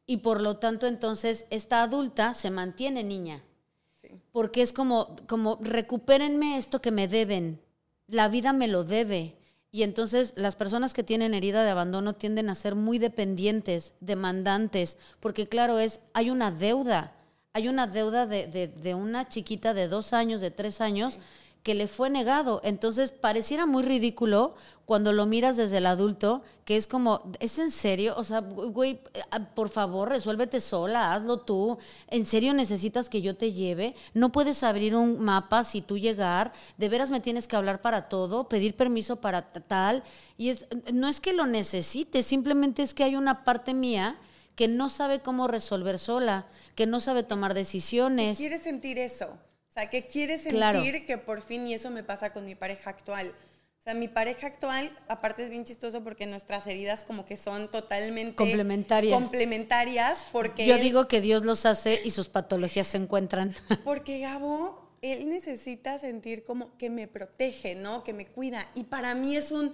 [0.05, 3.43] Y por lo tanto, entonces, esta adulta se mantiene niña.
[4.31, 7.59] Porque es como, como, recupérenme esto que me deben.
[8.07, 9.35] La vida me lo debe.
[9.71, 14.97] Y entonces las personas que tienen herida de abandono tienden a ser muy dependientes, demandantes,
[15.19, 17.13] porque claro, es, hay una deuda,
[17.53, 21.19] hay una deuda de, de, una chiquita de dos años, de tres años,
[21.63, 22.61] que le fue negado.
[22.63, 27.69] Entonces, pareciera muy ridículo cuando lo miras desde el adulto, que es como, ¿es en
[27.69, 28.15] serio?
[28.17, 31.77] O sea, güey, ah, por favor, resuélvete sola, hazlo tú.
[32.07, 33.93] ¿En serio necesitas que yo te lleve?
[34.15, 36.53] No puedes abrir un mapa si tú llegar.
[36.77, 40.03] De veras me tienes que hablar para todo, pedir permiso para tal.
[40.37, 44.17] Y es, no es que lo necesites, simplemente es que hay una parte mía
[44.55, 48.37] que no sabe cómo resolver sola, que no sabe tomar decisiones.
[48.37, 49.37] quiere sentir eso.
[49.69, 52.89] O sea, que quiere sentir que por fin, y eso me pasa con mi pareja
[52.89, 53.33] actual
[53.79, 57.71] o sea, mi pareja actual, aparte es bien chistoso porque nuestras heridas como que son
[57.71, 59.17] totalmente complementarias.
[59.17, 63.55] Complementarias porque Yo digo que Dios los hace y sus patologías se encuentran.
[63.85, 68.03] Porque Gabo, él necesita sentir como que me protege, ¿no?
[68.03, 68.69] Que me cuida.
[68.75, 69.71] Y para mí es un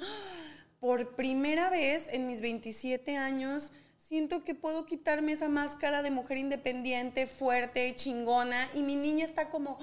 [0.80, 3.72] por primera vez en mis 27 años
[4.08, 9.50] siento que puedo quitarme esa máscara de mujer independiente, fuerte, chingona, y mi niña está
[9.50, 9.80] como,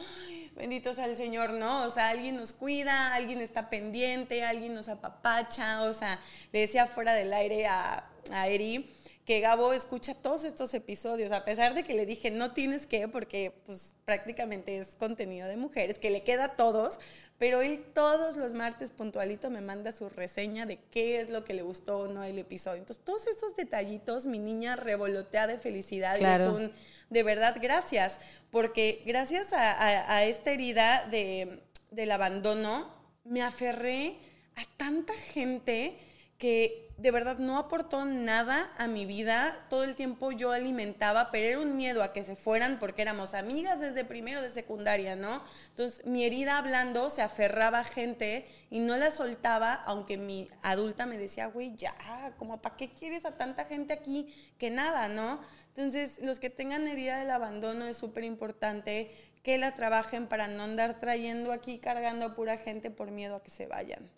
[0.55, 1.83] bendito sea el Señor, ¿no?
[1.83, 6.21] O sea, alguien nos cuida, alguien está pendiente, alguien nos apapacha, o sea,
[6.53, 8.89] le decía fuera del aire a, a Eri
[9.25, 13.07] que Gabo escucha todos estos episodios, a pesar de que le dije no tienes que,
[13.07, 16.99] porque pues prácticamente es contenido de mujeres, que le queda a todos,
[17.39, 21.55] pero él todos los martes puntualito me manda su reseña de qué es lo que
[21.55, 22.79] le gustó o no el episodio.
[22.79, 26.73] Entonces, todos estos detallitos, mi niña revolotea de felicidad y es un,
[27.11, 28.19] de verdad, gracias,
[28.51, 32.93] porque gracias a, esta herida de, del abandono,
[33.25, 34.19] me aferré
[34.57, 35.97] a tanta gente
[36.39, 39.67] que de verdad no aportó nada a mi vida.
[39.69, 43.35] Todo el tiempo yo alimentaba, pero era un miedo a que se fueran porque éramos
[43.35, 45.43] amigas desde primero de secundaria, ¿no?
[45.71, 51.05] Entonces mi herida hablando se aferraba a gente y no la soltaba, aunque mi adulta
[51.05, 51.93] me decía, güey, ya,
[52.39, 55.41] como para qué quieres a tanta gente aquí que nada, ¿no?
[55.75, 59.11] Entonces los que tengan herida del abandono es súper importante
[59.43, 63.51] que la trabajen para no andar trayendo aquí cargando pura gente por miedo a que
[63.51, 64.09] se vayan.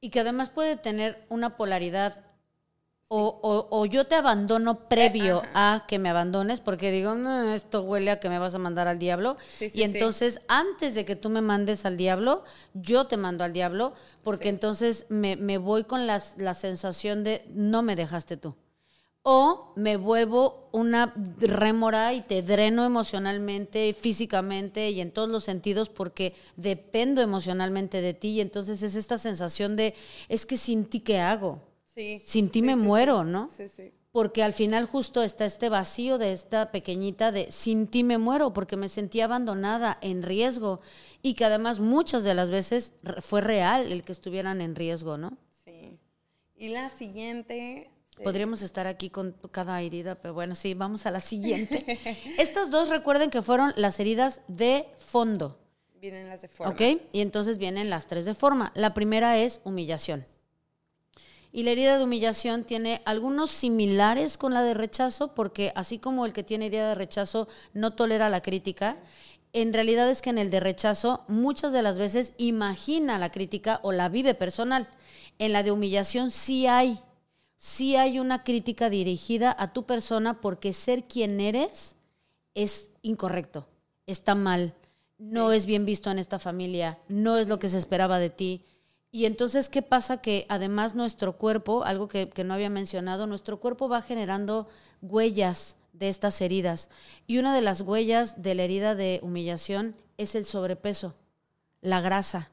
[0.00, 2.29] Y que además puede tener una polaridad
[3.12, 7.12] o, yo te abandono previo eh, a que me abandones, porque digo,
[7.52, 9.36] esto huele a que me vas a mandar al diablo.
[9.60, 13.94] y entonces, antes de que tú me mandes al diablo, yo te mando al diablo,
[14.22, 18.54] porque entonces me, voy con la sensación de no me dejaste tú.
[19.22, 25.90] O me vuelvo una rémora y te dreno emocionalmente, físicamente y en todos los sentidos
[25.90, 28.28] porque dependo emocionalmente de ti.
[28.28, 29.94] Y entonces es esta sensación de,
[30.30, 31.69] es que sin ti, ¿qué hago?
[32.24, 33.50] Sin ti me muero, ¿no?
[33.56, 33.92] Sí, sí.
[34.12, 38.52] Porque al final justo está este vacío de esta pequeñita de sin ti me muero
[38.52, 40.80] porque me sentí abandonada, en riesgo
[41.22, 45.38] y que además muchas de las veces fue real el que estuvieran en riesgo, ¿no?
[45.64, 45.96] Sí.
[46.56, 47.90] Y la siguiente
[48.22, 51.98] Podríamos estar aquí con cada herida, pero bueno, sí, vamos a la siguiente.
[52.38, 55.58] Estas dos recuerden que fueron las heridas de fondo.
[56.00, 56.72] Vienen las de forma.
[56.72, 56.80] ¿Ok?
[57.12, 58.72] Y entonces vienen las tres de forma.
[58.74, 60.26] La primera es humillación.
[61.52, 66.24] Y la herida de humillación tiene algunos similares con la de rechazo, porque así como
[66.24, 68.98] el que tiene herida de rechazo no tolera la crítica,
[69.52, 73.80] en realidad es que en el de rechazo muchas de las veces imagina la crítica
[73.82, 74.88] o la vive personal.
[75.38, 77.00] En la de humillación sí hay,
[77.56, 81.96] sí hay una crítica dirigida a tu persona porque ser quien eres
[82.54, 83.66] es incorrecto,
[84.06, 84.74] está mal,
[85.18, 88.64] no es bien visto en esta familia, no es lo que se esperaba de ti
[89.12, 90.20] y entonces, ¿qué pasa?
[90.20, 94.68] Que además nuestro cuerpo, algo que, no había mencionado, nuestro cuerpo va generando
[95.02, 96.90] huellas de estas heridas.
[97.26, 101.16] Y una de las huellas de la herida de humillación es el sobrepeso,
[101.80, 102.50] la grasa,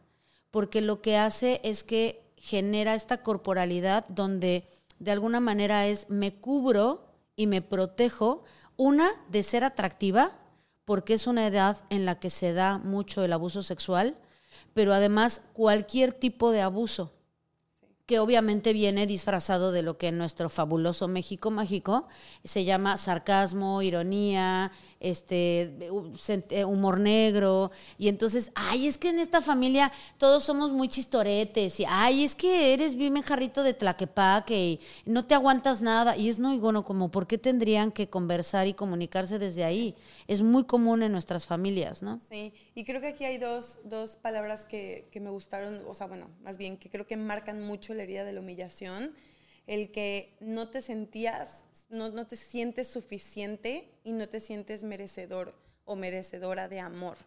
[0.49, 4.67] porque lo que hace es que genera esta corporalidad donde
[4.97, 8.43] de alguna manera es me cubro y me protejo,
[8.77, 10.31] una de ser atractiva,
[10.85, 14.17] porque es una edad en la que se da mucho el abuso sexual,
[14.73, 17.13] pero además cualquier tipo de abuso,
[18.05, 22.07] que obviamente viene disfrazado de lo que en nuestro fabuloso México mágico
[22.43, 25.73] se llama sarcasmo, ironía, este
[26.49, 27.71] eh, humor negro.
[27.97, 31.79] Y entonces ay es que en esta familia todos somos muy chistoretes.
[31.79, 36.17] Y ay es que eres bien jarrito de tlaquepaque y no te aguantas nada.
[36.17, 39.95] Y es no y bueno como por qué tendrían que conversar y comunicarse desde ahí
[40.27, 44.15] es muy común en nuestras familias no sí y creo que aquí hay dos, dos
[44.15, 47.93] palabras que, que me gustaron o sea bueno más bien que creo que marcan mucho
[47.93, 49.13] la herida de la humillación
[49.67, 55.53] el que no te sentías, no, no, te sientes suficiente y no te sientes merecedor
[55.85, 57.17] o merecedora de amor,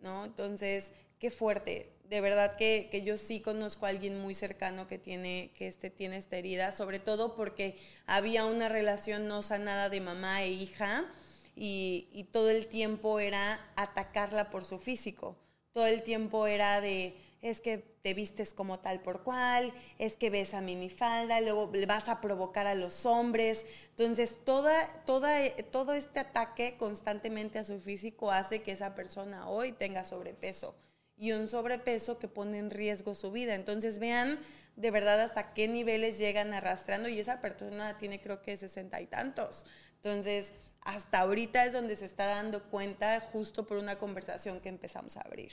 [0.00, 0.24] ¿no?
[0.24, 1.90] Entonces, qué fuerte.
[2.04, 5.88] De verdad que, que, yo sí conozco a alguien muy cercano que tiene, que este,
[5.88, 11.10] tiene esta herida, sobre todo porque había una relación no sanada de mamá e hija
[11.56, 15.36] y, y todo el tiempo era atacarla por su físico
[15.72, 20.30] todo el tiempo era de, es que te vistes como tal por cual, es que
[20.30, 23.66] ves a minifalda, luego vas a provocar a los hombres.
[23.90, 25.36] Entonces, toda, toda,
[25.70, 30.76] todo este ataque constantemente a su físico hace que esa persona hoy tenga sobrepeso
[31.16, 33.56] y un sobrepeso que pone en riesgo su vida.
[33.56, 34.38] Entonces, vean
[34.76, 39.06] de verdad hasta qué niveles llegan arrastrando y esa persona tiene creo que sesenta y
[39.06, 39.66] tantos.
[39.96, 45.16] Entonces, hasta ahorita es donde se está dando cuenta justo por una conversación que empezamos
[45.16, 45.52] a abrir.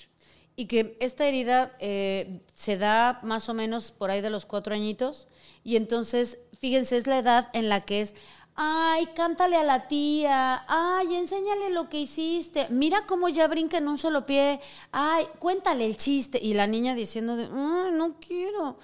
[0.59, 4.75] Y que esta herida eh, se da más o menos por ahí de los cuatro
[4.75, 5.29] añitos
[5.63, 8.13] y entonces, fíjense, es la edad en la que es,
[8.55, 13.87] ay, cántale a la tía, ay, enséñale lo que hiciste, mira cómo ya brinca en
[13.87, 14.59] un solo pie,
[14.91, 16.41] ay, cuéntale el chiste.
[16.43, 18.79] Y la niña diciendo, ay, no quiero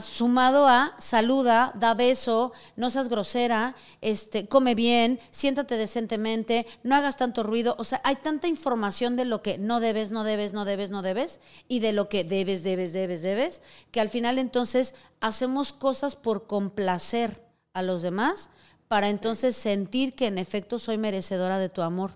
[0.00, 7.16] sumado a saluda, da beso, no seas grosera, este, come bien, siéntate decentemente, no hagas
[7.16, 7.74] tanto ruido.
[7.78, 11.02] O sea, hay tanta información de lo que no debes, no debes, no debes, no
[11.02, 16.16] debes, y de lo que debes, debes, debes, debes, que al final entonces hacemos cosas
[16.16, 18.50] por complacer a los demás
[18.88, 22.12] para entonces sentir que en efecto soy merecedora de tu amor,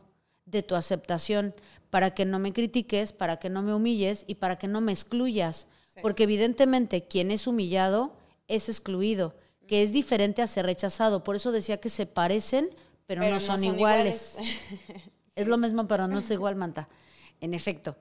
[0.46, 1.54] de tu aceptación,
[1.90, 4.92] para que no me critiques, para que no me humilles y para que no me
[4.92, 5.66] excluyas
[6.00, 8.16] porque evidentemente quien es humillado
[8.48, 9.34] es excluido,
[9.66, 11.24] que es diferente a ser rechazado.
[11.24, 12.70] Por eso decía que se parecen,
[13.06, 14.38] pero, no, son iguales.
[15.34, 16.90] Es lo mismo, pero no es igual, Manta.
[17.40, 17.96] En efecto.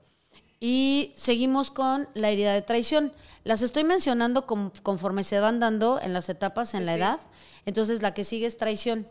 [0.60, 3.12] Y seguimos con la herida de traición.
[3.42, 7.20] Las estoy mencionando conforme se van dando en las etapas, en la edad.
[7.64, 9.08] Entonces, la que sigue es traición.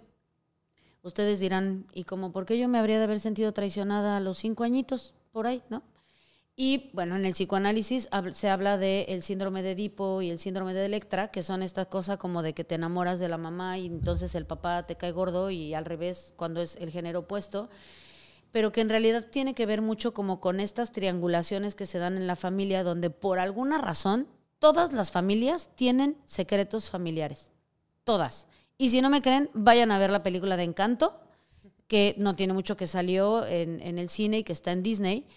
[1.03, 4.37] Ustedes dirán, ¿y cómo por qué yo me habría de haber sentido traicionada a los
[4.37, 5.15] cinco añitos?
[5.31, 5.81] Por ahí, ¿no?
[6.55, 10.85] Y bueno, en el psicoanálisis se habla del síndrome de Edipo y el síndrome de
[10.85, 14.35] Electra, que son estas cosas como de que te enamoras de la mamá y entonces
[14.35, 17.69] el papá te cae gordo y al revés cuando es el género opuesto,
[18.51, 22.17] pero que en realidad tiene que ver mucho como con estas triangulaciones que se dan
[22.17, 24.27] en la familia donde por alguna razón
[24.59, 27.51] todas las familias tienen secretos familiares,
[28.03, 28.47] todas.
[28.77, 31.21] Y si no me creen, vayan a ver la película de Encanto,
[31.87, 35.27] que no tiene mucho que salió en, en el cine y que está en Disney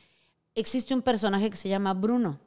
[0.54, 2.40] existe un personaje que se llama Bruno.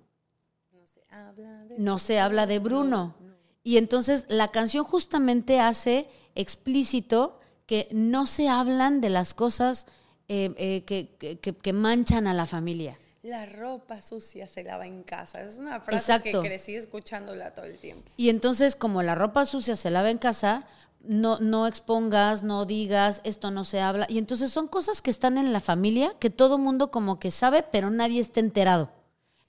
[1.77, 3.15] No se habla de, Bruno.
[3.63, 9.85] Y entonces la canción justamente hace explícito que no se hablan de las cosas
[10.27, 12.97] eh, eh, que, manchan a la familia.
[13.21, 15.41] La ropa sucia se lava en casa.
[15.41, 18.09] Es una frase que crecí escuchándola todo el tiempo.
[18.15, 20.65] Y entonces, como la ropa sucia se lava en casa,
[21.01, 24.05] no, no expongas, no digas, esto no se habla.
[24.09, 27.63] Y entonces son cosas que están en la familia, que todo mundo como que sabe,
[27.63, 28.91] pero nadie está enterado.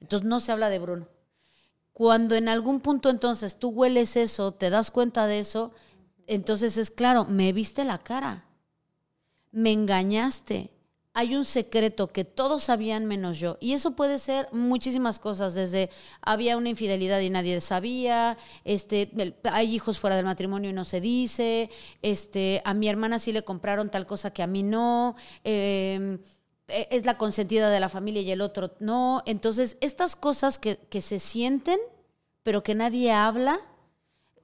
[0.00, 1.08] Entonces no se habla de Bruno.
[1.92, 5.72] Cuando en algún punto entonces tú hueles eso, te das cuenta de eso,
[6.28, 8.44] entonces es claro, me viste la cara,
[9.50, 10.70] me engañaste,
[11.14, 13.56] hay un secreto que todos sabían menos yo.
[13.60, 15.90] Y eso puede ser muchísimas cosas, desde
[16.20, 19.10] había una infidelidad y nadie sabía, este,
[19.44, 21.70] hay hijos fuera del matrimonio y no se dice,
[22.02, 25.16] este, a mi hermana sí le compraron tal cosa que a mí no.
[25.44, 26.20] Em,
[26.68, 29.22] e, es la consentida de la familia y el otro no.
[29.26, 31.78] Entonces, estas cosas que, que se sienten,
[32.42, 33.60] pero que nadie habla,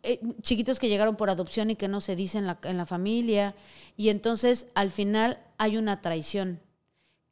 [0.05, 2.87] eh, chiquitos que llegaron por adopción y que no se dicen en la, en la
[2.87, 3.55] familia,
[3.97, 6.61] y entonces al final hay una traición.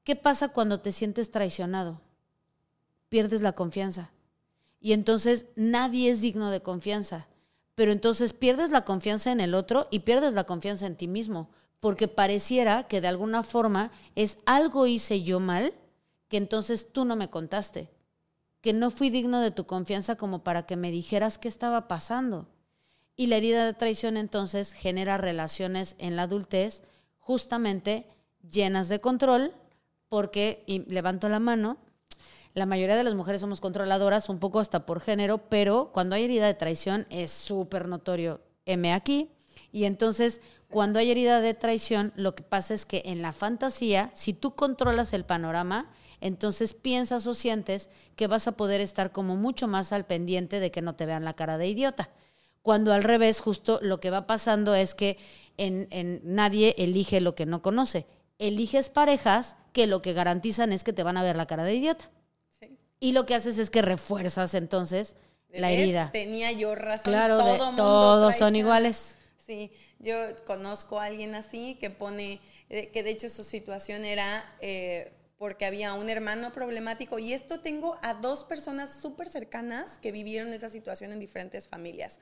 [0.04, 2.00] ¿Qué pasa cuando te sientes traicionado?
[3.08, 4.10] Pierdes la confianza.
[4.80, 7.28] Y entonces nadie es digno de confianza.
[7.74, 11.50] Pero entonces pierdes la confianza en el otro y pierdes la confianza en ti mismo.
[11.78, 15.72] Porque pareciera que de alguna forma es algo hice yo mal
[16.28, 17.90] que entonces tú no me contaste.
[18.60, 22.48] Que no fui digno de tu confianza como para que me dijeras qué estaba pasando.
[23.16, 26.82] Y la herida de traición entonces genera relaciones en la adultez
[27.18, 28.06] justamente
[28.50, 29.52] llenas de control
[30.08, 31.78] porque, y levanto la mano,
[32.54, 36.24] la mayoría de las mujeres somos controladoras, un poco hasta por género, pero cuando hay
[36.24, 38.40] herida de traición es súper notorio.
[38.66, 39.30] M aquí.
[39.72, 44.10] Y entonces, cuando hay herida de traición, lo que pasa es que en la fantasía,
[44.14, 49.34] si tú controlas el panorama, entonces piensas o sientes que vas a poder estar como
[49.34, 52.10] mucho más al pendiente de que no te vean la cara de idiota.
[52.62, 55.18] Cuando al revés, justo lo que va pasando es que
[55.56, 58.06] en, en nadie elige lo que no conoce
[58.42, 61.74] eliges parejas que lo que garantizan es que te van a ver la cara de
[61.74, 62.10] idiota.
[63.00, 65.16] Y lo que haces es que refuerzas entonces
[65.48, 66.10] la herida.
[66.12, 67.04] Tenía yo razón.
[67.04, 67.38] Claro,
[67.76, 69.16] todos son iguales.
[69.44, 70.14] Sí, yo
[70.46, 75.66] conozco a alguien así que pone, eh, que de hecho su situación era eh, porque
[75.66, 80.70] había un hermano problemático y esto tengo a dos personas súper cercanas que vivieron esa
[80.70, 82.20] situación en diferentes familias.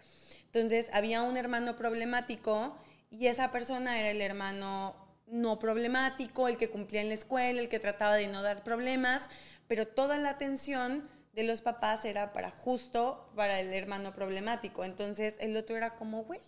[0.52, 2.76] Entonces había un hermano problemático
[3.10, 4.94] y esa persona era el hermano
[5.26, 9.30] no problemático, el que cumplía en la escuela, el que trataba de no dar problemas,
[9.68, 14.84] pero toda la atención de los papás era para justo para el hermano problemático.
[14.84, 16.40] Entonces el otro era como, güey,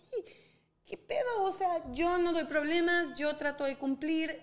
[0.85, 1.43] ¿qué pedo?
[1.43, 4.41] O sea, yo no doy problemas, yo trato de cumplir,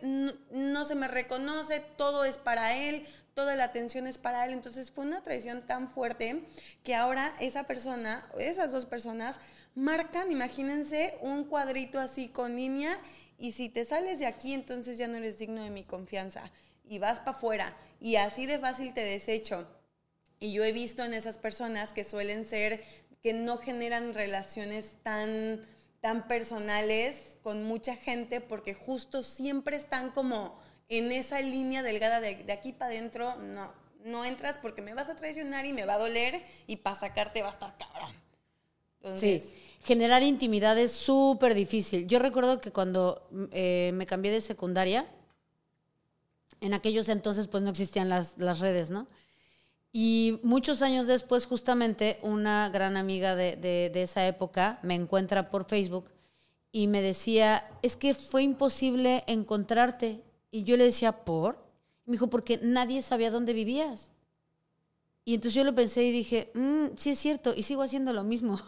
[0.51, 4.53] no, se me reconoce, todo es para él, toda la atención es para él.
[4.53, 6.43] Entonces fue una traición tan fuerte
[6.83, 9.41] que ahora esa persona, esas dos personas,
[9.75, 12.99] marcan, imagínense, un cuadrito así con línea
[13.39, 16.51] y si te sales de aquí, entonces ya no eres digno de mi confianza
[16.85, 19.67] y vas para afuera y así de fácil te desecho.
[20.39, 22.83] Y yo he visto en esas personas que suelen ser,
[23.23, 25.61] que no generan relaciones tan,
[26.01, 30.59] tan personales con mucha gente porque justo siempre están como
[30.91, 33.73] en esa línea delgada de, de aquí para adentro, no,
[34.05, 37.43] no entras porque me vas a traicionar y me va a doler y para sacarte
[37.43, 39.19] va a estar cabrón.
[39.19, 39.43] sí,
[39.85, 42.07] generar intimidad es súper difícil.
[42.07, 45.07] Yo recuerdo que cuando eh, me cambié de secundaria,
[46.61, 49.07] en aquellos entonces pues no existían las, las, redes, ¿no?
[49.93, 55.51] Y muchos años después justamente una gran amiga de, de, de esa época me encuentra
[55.51, 56.11] por Facebook
[56.73, 60.21] y me decía, es que fue imposible encontrarte.
[60.51, 61.71] Y yo le decía, ¿por?
[62.11, 64.11] me dijo, porque nadie sabía dónde vivías.
[65.25, 68.25] Y entonces yo lo pensé y dije, mm, sí es cierto, y sigo haciendo lo
[68.25, 68.61] mismo.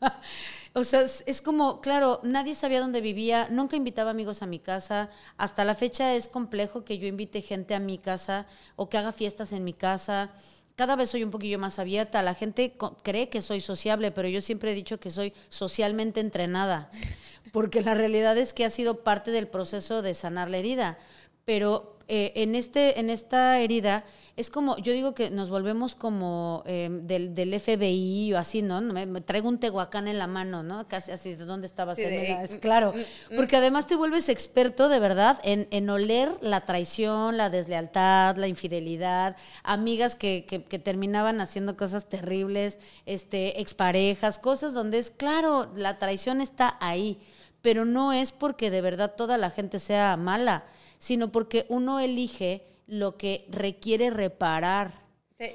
[0.74, 5.08] o sea, es, como, claro, nadie sabía dónde vivía, nunca invitaba amigos a mi casa.
[5.38, 8.46] Hasta la fecha es complejo que yo invite gente a mi casa
[8.76, 10.30] o que haga fiestas en mi casa.
[10.76, 12.20] Cada vez soy un poquillo más abierta.
[12.20, 16.90] La gente cree que soy sociable, pero yo siempre he dicho que soy socialmente entrenada,
[17.52, 20.98] porque la realidad es que ha sido parte del proceso de sanar la herida.
[21.44, 24.04] Pero eh, en, este, en esta herida
[24.36, 28.80] es como, yo digo que nos volvemos como em, del, del, FBI o así, ¿no?
[28.82, 30.88] Me, traigo un tehuacán en la mano, ¿no?
[30.88, 31.96] Casi así, ¿de dónde estabas?
[31.98, 33.36] es claro, mm, mm, mm.
[33.36, 38.48] porque además te vuelves experto de verdad en, en, oler la traición, la deslealtad, la
[38.48, 45.70] infidelidad, amigas que, que, que, terminaban haciendo cosas terribles, este, exparejas, cosas donde es, claro,
[45.76, 47.20] la traición está ahí,
[47.62, 50.64] pero no es porque de verdad toda la gente sea mala,
[51.04, 55.04] sino porque uno elige lo que requiere reparar.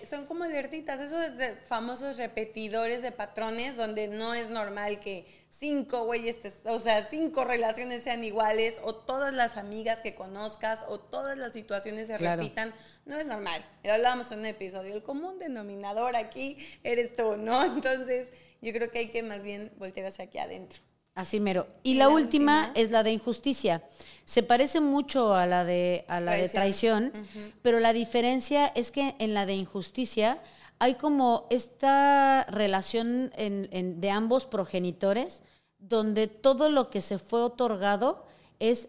[0.07, 1.25] Son como alertitas, esos
[1.65, 8.03] famosos repetidores de patrones donde no es normal que cinco güeyes, o sea, cinco relaciones
[8.03, 12.71] sean iguales o todas las amigas que conozcas o todas las situaciones se repitan.
[13.07, 13.65] No es normal.
[13.83, 14.93] Lo hablábamos en un episodio.
[14.93, 17.65] El común denominador aquí eres tú, ¿no?
[17.73, 18.27] Entonces,
[18.61, 20.83] yo creo que hay que más bien voltear hacia aquí adentro.
[21.19, 21.67] Así mero.
[21.83, 23.83] Y, la, última, es la de injusticia.
[24.23, 27.11] Se parece mucho a la de, a la traición.
[27.11, 30.41] de traición, pero la diferencia es que en la de injusticia
[30.79, 35.43] hay como esta relación de ambos progenitores
[35.77, 38.25] donde todo lo que se fue otorgado
[38.59, 38.87] es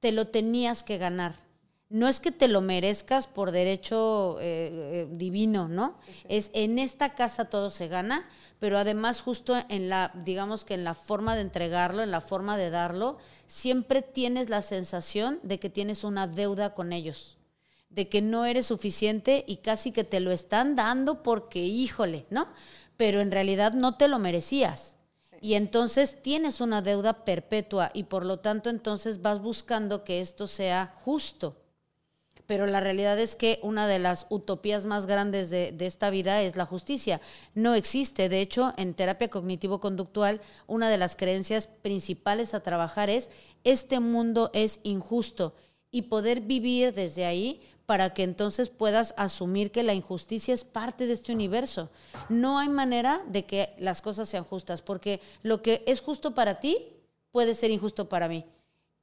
[0.00, 1.43] te lo tenías que ganar.
[1.90, 5.96] No es que te lo merezcas por derecho eh, eh, divino, ¿no?
[6.28, 8.26] Es en esta casa todo se gana
[8.64, 12.56] pero además justo en la, digamos que en la forma de entregarlo, en la forma
[12.56, 17.36] de darlo, siempre tienes la sensación de que tienes una deuda con ellos,
[17.90, 22.48] de que no eres suficiente y casi que te lo están dando porque, híjole, ¿no?
[22.96, 24.96] Pero en realidad no te lo merecías.
[25.42, 30.46] Y entonces tienes una deuda perpetua y por lo tanto entonces vas buscando que esto
[30.46, 31.63] sea justo
[32.46, 36.56] pero la realidad es que una de las utopías más grandes de, esta vida es
[36.56, 37.20] la justicia.
[37.54, 38.28] No existe.
[38.28, 43.30] De hecho, en terapia cognitivo-conductual, una de las creencias principales a trabajar es,
[43.64, 45.54] este mundo es injusto
[45.90, 51.06] y poder vivir desde ahí para que entonces puedas asumir que la injusticia es parte
[51.06, 51.90] de este universo.
[52.28, 56.60] No hay manera de que las cosas sean justas, porque lo que es justo para
[56.60, 56.78] ti
[57.30, 58.44] puede ser injusto para mí.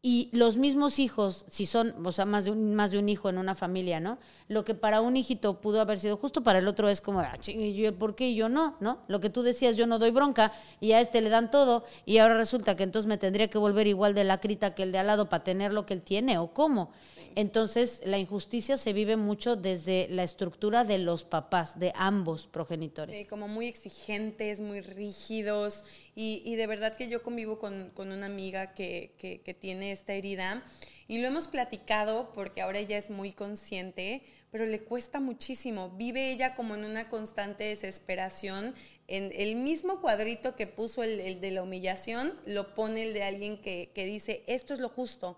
[0.04, 3.30] Y los mismos hijos, si son, o sea, más de, un, más de un hijo
[3.30, 4.18] en una familia, ¿no?
[4.48, 7.38] Lo que para un hijito pudo haber sido justo, para el otro es como, ah,
[7.40, 8.78] yo, ¿por qué yo no?
[8.80, 8.98] ¿No?
[9.08, 12.18] Lo que tú decías, yo no doy bronca y a este le dan todo y
[12.18, 15.06] ahora resulta que entonces me tendría que volver igual de lacrita que el de al
[15.06, 16.90] lado para tener lo que él tiene, ¿o cómo?
[17.36, 23.18] Entonces, la injusticia se vive mucho desde la estructura de los papás, de ambos progenitores.
[23.18, 25.86] Sí, como muy exigentes, muy rígidos.
[26.16, 30.64] Y, de verdad que yo convivo con, una amiga que, que, tiene esta herida
[31.08, 35.90] y lo hemos platicado porque ahora ella es muy consciente, pero le cuesta muchísimo.
[35.92, 38.76] Vive ella como en una constante desesperación.
[39.08, 43.24] En el mismo cuadrito que puso el, el de la humillación, lo pone el de
[43.24, 45.38] alguien que, que dice, esto es lo justo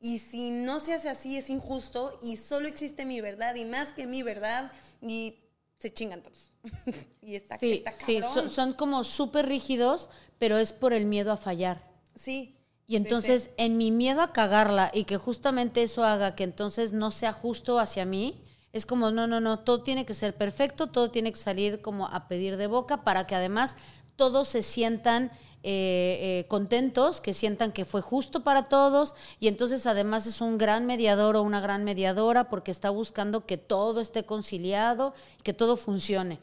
[0.00, 3.92] y si no se hace así es injusto y solo existe mi verdad y más
[3.92, 4.72] que mi verdad
[5.02, 5.36] y
[5.78, 6.52] se chingan todos.
[7.22, 11.36] y está, sí, sí son, son como súper rígidos, pero es por el miedo a
[11.36, 11.86] fallar.
[12.14, 12.56] Sí.
[12.86, 17.12] Y entonces, en mi miedo a cagarla y que justamente eso haga que entonces no
[17.12, 18.42] sea justo hacia mí,
[18.72, 22.08] es como, no, no, no, todo tiene que ser perfecto, todo tiene que salir como
[22.08, 23.76] a pedir de boca para que además
[24.16, 25.30] todos se sientan
[25.62, 30.56] eh, eh, contentos, que sientan que fue justo para todos y entonces además es un
[30.56, 35.76] gran mediador o una gran mediadora porque está buscando que todo esté conciliado, que todo
[35.76, 36.38] funcione.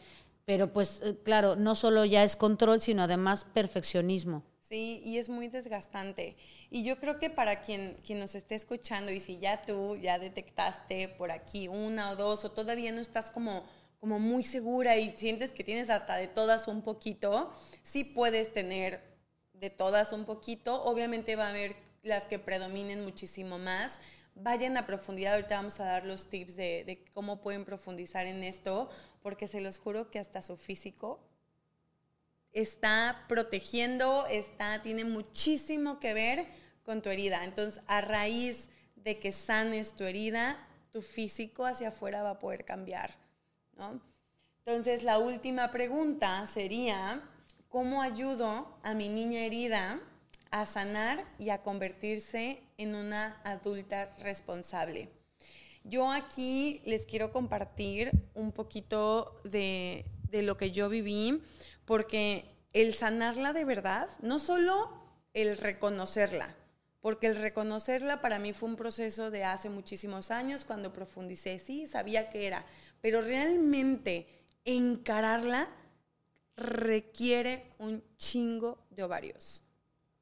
[0.46, 4.44] Pero pues eh, claro, no solo ya es control, sino además perfeccionismo.
[4.62, 6.36] Sí, y es muy desgastante.
[6.70, 10.20] Y yo creo que para quien, quien nos esté escuchando y si ya tú ya
[10.20, 13.64] detectaste por aquí una o dos o todavía no estás como,
[14.00, 19.02] como muy segura y sientes que tienes hasta de todas un poquito, sí puedes tener
[19.54, 20.84] de todas un poquito.
[20.84, 24.00] Obviamente va a haber las que predominen muchísimo más.
[24.36, 28.44] Vayan a profundidad, ahorita vamos a dar los tips de, de cómo pueden profundizar en
[28.44, 28.90] esto,
[29.24, 31.20] porque se los juro que hasta su físico
[32.54, 36.46] está protegiendo, está, tiene muchísimo que ver
[36.84, 37.44] con tu herida.
[37.44, 40.58] Entonces, a raíz de que sanes tu herida,
[40.92, 43.16] tu físico hacia afuera va a poder cambiar.
[44.66, 47.24] Entonces, la última pregunta sería,
[47.70, 50.00] ¿cómo ayudo a mi niña herida
[50.52, 55.10] a sanar y a convertirse en una adulta responsable?
[55.84, 61.42] Yo aquí les quiero compartir un poquito de, de lo que yo viví
[61.86, 64.92] porque el sanarla de verdad, no solo
[65.34, 66.56] el reconocerla,
[67.00, 71.88] porque el reconocerla para mí fue un proceso de hace muchísimos años cuando profundicé, sí,
[71.88, 72.66] sabía que era,
[73.02, 74.28] pero realmente
[74.66, 75.70] encararla
[76.56, 79.64] requiere un chingo de ovarios,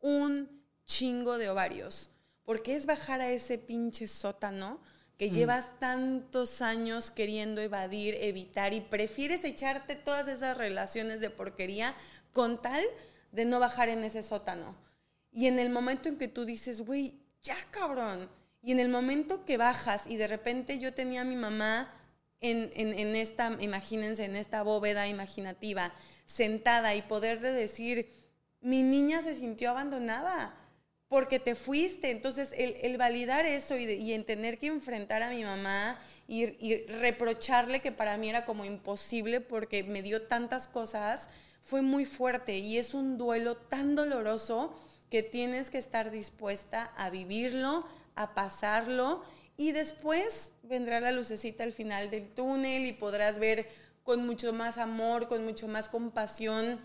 [0.01, 2.11] un chingo de ovarios,
[2.43, 4.79] porque es bajar a ese pinche sótano
[5.17, 5.33] que mm.
[5.33, 11.95] llevas tantos años queriendo evadir, evitar y prefieres echarte todas esas relaciones de porquería
[12.33, 12.83] con tal
[13.31, 14.75] de no bajar en ese sótano.
[15.31, 18.29] Y en el momento en que tú dices, güey, ya cabrón,
[18.61, 21.93] y en el momento que bajas y de repente yo tenía a mi mamá
[22.51, 25.93] en, esta, imagínense, en esta bóveda imaginativa,
[26.25, 28.09] sentada y poderle decir,
[28.61, 30.55] mi niña se sintió abandonada
[31.07, 32.11] porque te fuiste.
[32.11, 36.45] Entonces, el, validar eso y, en tener que enfrentar a mi mamá y,
[36.85, 41.29] reprocharle que para mí era como imposible porque me dio tantas cosas,
[41.61, 44.75] fue muy fuerte y es un duelo tan doloroso
[45.09, 47.85] que tienes que estar dispuesta a vivirlo,
[48.15, 49.23] a pasarlo
[49.57, 53.67] y después vendrá la lucecita al final del túnel y podrás ver
[54.03, 56.79] con mucho más amor, con mucho más compasión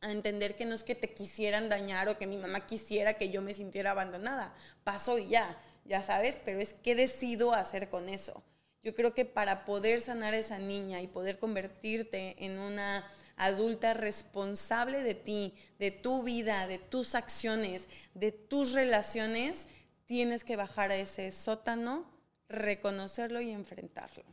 [0.00, 3.30] a entender que no es que te quisieran dañar o que mi mamá quisiera que
[3.30, 4.54] yo me sintiera abandonada.
[4.84, 8.42] Pasó y ya, ya sabes, pero es qué decido hacer con eso.
[8.82, 13.06] Yo creo que para poder sanar a esa niña y poder convertirte en una
[13.36, 19.66] adulta responsable de ti, de tu vida, de tus acciones, de tus relaciones,
[20.06, 22.06] tienes que bajar a ese sótano,
[22.50, 24.24] reconocerlo y enfrentarlo.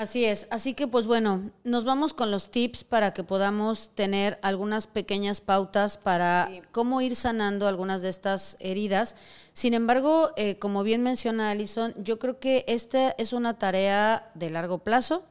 [0.00, 4.38] Así es, así que pues bueno, nos vamos con los tips para que podamos tener
[4.40, 9.14] algunas pequeñas pautas para cómo ir sanando algunas de estas heridas.
[9.52, 14.48] Sin embargo, eh, como bien menciona Alison, yo creo que esta es una tarea de
[14.48, 15.26] largo plazo.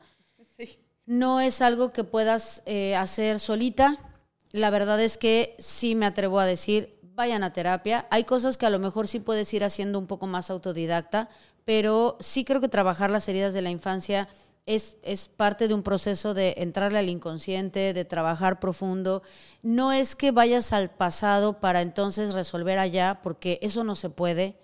[1.07, 3.97] No es algo que puedas eh, hacer solita.
[4.51, 8.07] La verdad es que sí me atrevo a decir, vayan a terapia.
[8.11, 11.28] Hay cosas que a lo mejor sí puedes ir haciendo un poco más autodidacta,
[11.65, 14.30] pero sí creo que trabajar las heridas de la infancia
[14.65, 14.95] es,
[15.36, 19.22] parte de un proceso de entrarle al inconsciente, de trabajar profundo.
[19.63, 24.55] No es que vayas al pasado para entonces resolver allá, porque eso no se puede,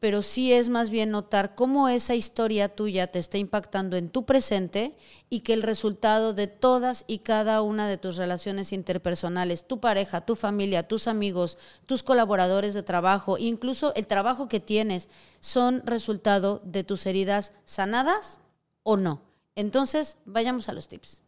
[0.00, 4.24] pero sí es más bien notar cómo esa historia tuya te está impactando en tu
[4.24, 4.96] presente
[5.30, 10.24] y que el resultado de todas y cada una de tus relaciones interpersonales, tu pareja,
[10.24, 15.08] tu familia, tus amigos, tus colaboradores de trabajo, incluso el trabajo que tienes,
[15.40, 18.38] son resultado de tus heridas sanadas
[18.82, 19.22] o no.
[19.54, 21.22] Entonces, vayamos a los tips.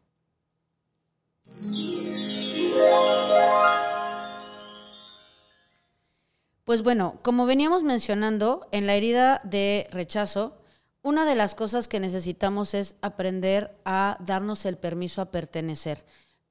[6.71, 10.57] Pues bueno, como veníamos mencionando, en la herida de rechazo,
[11.03, 16.05] una de las cosas que necesitamos es aprender a darnos el permiso a pertenecer.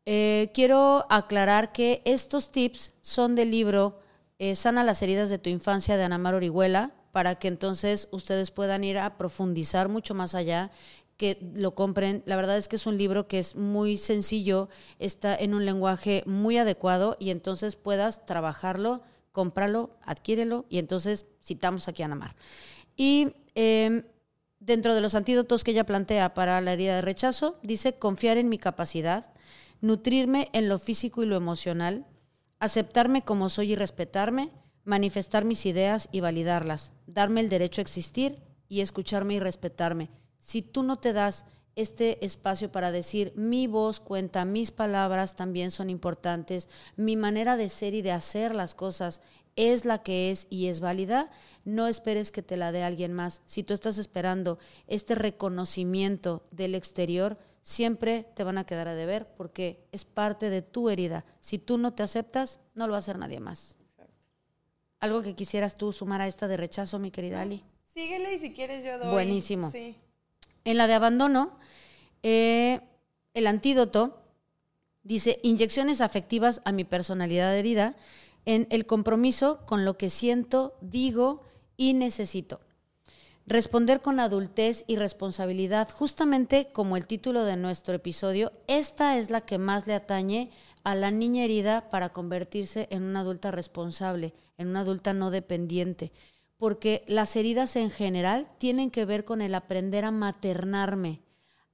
[0.06, 4.02] Eh, quiero aclarar que estos tips son del libro
[4.40, 8.84] eh, Sana las heridas de tu infancia de Anamar Orihuela, para que entonces ustedes puedan
[8.84, 10.70] ir a profundizar mucho más allá
[11.16, 12.24] que lo compren.
[12.26, 14.68] La verdad es que es un libro que es muy sencillo,
[15.00, 19.02] está en un lenguaje muy adecuado y entonces puedas trabajarlo,
[19.32, 22.36] cómpralo, adquírelo y entonces citamos aquí a Namar.
[22.96, 24.04] Y em,
[24.60, 28.50] dentro de los antídotos que ella plantea para la herida de rechazo, dice confiar en
[28.50, 29.34] mi capacidad,
[29.82, 32.06] nutrirme en lo físico y lo emocional,
[32.60, 34.52] aceptarme como soy y respetarme,
[34.84, 38.36] manifestar mis ideas y validarlas, darme el derecho a existir
[38.68, 40.10] y escucharme y respetarme.
[40.40, 41.46] Si tú no te das
[41.76, 47.70] este espacio para decir mi voz cuenta, mis palabras también son importantes, mi manera de
[47.70, 49.22] ser y de hacer las cosas
[49.56, 51.30] es la que es y es válida,
[51.66, 53.42] no esperes que te la dé alguien más.
[53.46, 54.58] Si tú estás esperando
[54.88, 60.62] este reconocimiento del exterior, siempre te van a quedar a deber porque es parte de
[60.62, 61.26] tu herida.
[61.40, 63.78] Si tú no te aceptas, no lo va a hacer nadie más.
[65.00, 67.64] ¿Algo que quisieras tú sumar a esta de rechazo, mi querida Ali?
[67.86, 69.12] Síguele y si quieres yo doy.
[69.12, 69.72] Buenísimo.
[70.66, 71.58] En la de abandono,
[72.24, 72.80] eh,
[73.34, 74.22] el antídoto
[75.04, 77.96] dice inyecciones afectivas a mi personalidad herida
[78.46, 81.44] en el compromiso con lo que siento, digo
[81.78, 82.60] y necesito.
[83.46, 89.42] Responder con adultez y responsabilidad, justamente como el título de nuestro episodio, esta es la
[89.42, 90.52] que más le atañe
[90.84, 96.12] a la niña herida para convertirse en una adulta responsable, en una adulta no dependiente,
[96.60, 101.22] porque las heridas en general tienen que ver con el aprender a maternarme,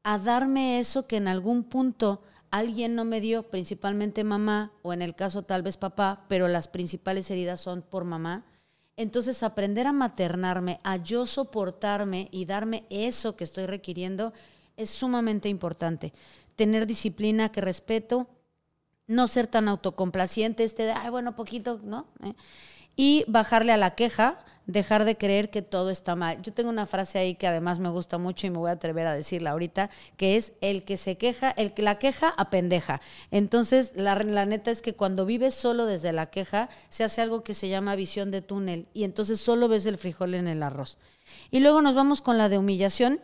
[0.03, 5.01] a darme eso que en algún punto alguien no me dio, principalmente mamá, o en
[5.01, 8.45] el caso tal vez papá, pero las principales heridas son por mamá
[8.97, 14.31] entonces, aprender a maternarme, a yo soportarme y darme eso que estoy requiriendo
[14.77, 16.13] es sumamente importante.
[16.55, 18.27] Tener disciplina que respeto,
[19.07, 22.07] no ser tan autocomplaciente, este de, ay, bueno, poquito, ¿no?
[22.23, 22.33] ¿Eh?
[22.95, 26.41] Y bajarle a la queja, dejar de creer que todo está mal.
[26.41, 29.07] Yo tengo una frase ahí que además me gusta mucho y me voy a atrever
[29.07, 33.01] a decirla ahorita, que es el que se queja, el que la queja apendeja.
[33.31, 37.43] Entonces, la, la neta es que cuando vives solo desde la queja, se hace algo
[37.43, 40.97] que se llama visión de túnel y entonces solo ves el frijol en el arroz.
[41.51, 43.19] Y luego nos vamos con la de humillación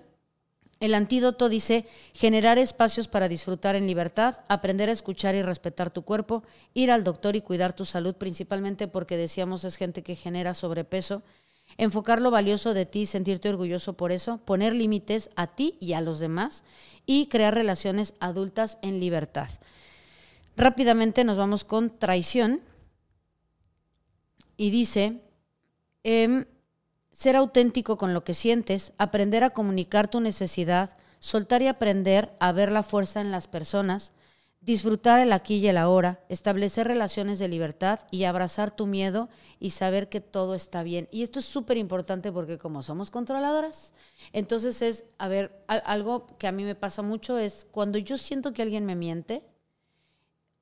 [0.81, 6.01] el antídoto dice generar espacios para disfrutar en libertad, aprender a escuchar y respetar tu
[6.01, 10.55] cuerpo, ir al doctor y cuidar tu salud, principalmente porque decíamos es gente que genera
[10.55, 11.21] sobrepeso,
[11.77, 16.01] enfocar lo valioso de ti, sentirte orgulloso por eso, poner límites a ti y a
[16.01, 16.63] los demás
[17.05, 19.49] y crear relaciones adultas en libertad.
[20.57, 22.59] Rápidamente nos vamos con traición
[24.57, 25.21] y dice,
[26.03, 26.45] em,
[27.11, 32.51] ser auténtico con lo que sientes, aprender a comunicar tu necesidad, soltar y aprender a
[32.51, 34.13] ver la fuerza en las personas,
[34.61, 39.27] disfrutar el aquí y el ahora, establecer relaciones de libertad y abrazar tu miedo
[39.59, 41.07] y saber que todo está bien.
[41.11, 43.93] Y esto es súper importante porque como somos controladoras,
[44.33, 48.53] entonces es, a ver, algo que a mí me pasa mucho es cuando yo siento
[48.53, 49.43] que alguien me miente,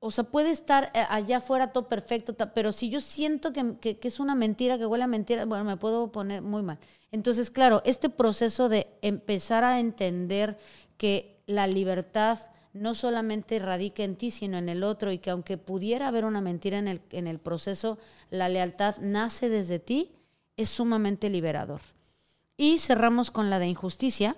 [0.00, 4.18] o sea, puede estar eh, allá afuera todo perfecto, pero si yo siento que, es
[4.18, 6.78] una mentira, que huele a mentira, bueno, me puedo poner muy mal.
[7.12, 10.56] Entonces, claro, este proceso de empezar a entender
[10.96, 12.38] que la libertad
[12.72, 16.40] no solamente radica en ti, sino en el otro, y que aunque pudiera haber una
[16.40, 17.98] mentira en el, en el proceso,
[18.30, 20.12] la lealtad nace desde ti,
[20.56, 21.82] es sumamente liberador.
[22.56, 24.36] Y cerramos con la de injusticia,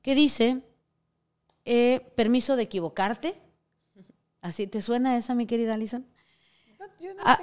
[0.00, 0.62] que dice,
[1.64, 3.40] eh, permiso de equivocarte,
[4.42, 6.06] ¿Así te suena esa, mi querida Alison?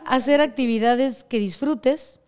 [0.06, 2.20] hacer actividades que disfrutes,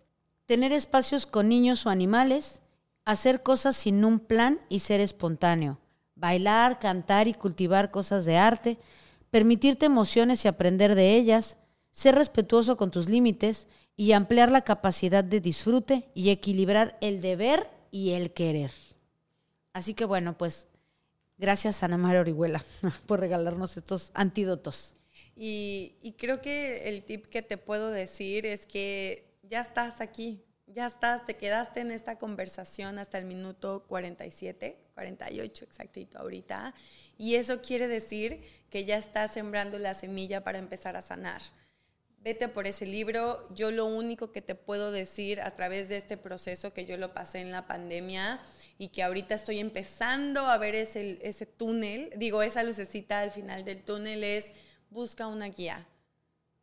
[0.46, 2.62] tener espacios con niños o animales,
[3.04, 5.78] hacer cosas sin un plan y ser espontáneo,
[6.14, 8.78] bailar, cantar y cultivar cosas de arte,
[9.30, 11.58] permitirte emociones y aprender de ellas,
[11.90, 17.70] ser respetuoso con tus límites y ampliar la capacidad de disfrute y equilibrar el deber
[17.90, 18.70] y el querer.
[19.74, 20.68] Así que bueno, pues
[21.42, 22.64] Gracias, Ana María Orihuela,
[23.06, 24.94] por regalarnos estos antídotos.
[25.34, 30.86] Y, creo que el tip que te puedo decir es que ya estás aquí, ya
[30.86, 36.76] estás, te quedaste en esta conversación hasta el minuto 47, 48 exactito ahorita.
[37.18, 41.42] Y eso quiere decir que ya estás sembrando la semilla para empezar a sanar.
[42.22, 43.48] Vete por ese libro.
[43.52, 47.12] Yo lo único que te puedo decir a través de este proceso que yo lo
[47.12, 48.40] pasé en la pandemia
[48.78, 53.64] y que ahorita estoy empezando a ver ese, ese túnel, digo, esa lucecita al final
[53.64, 54.52] del túnel es
[54.90, 55.84] busca una guía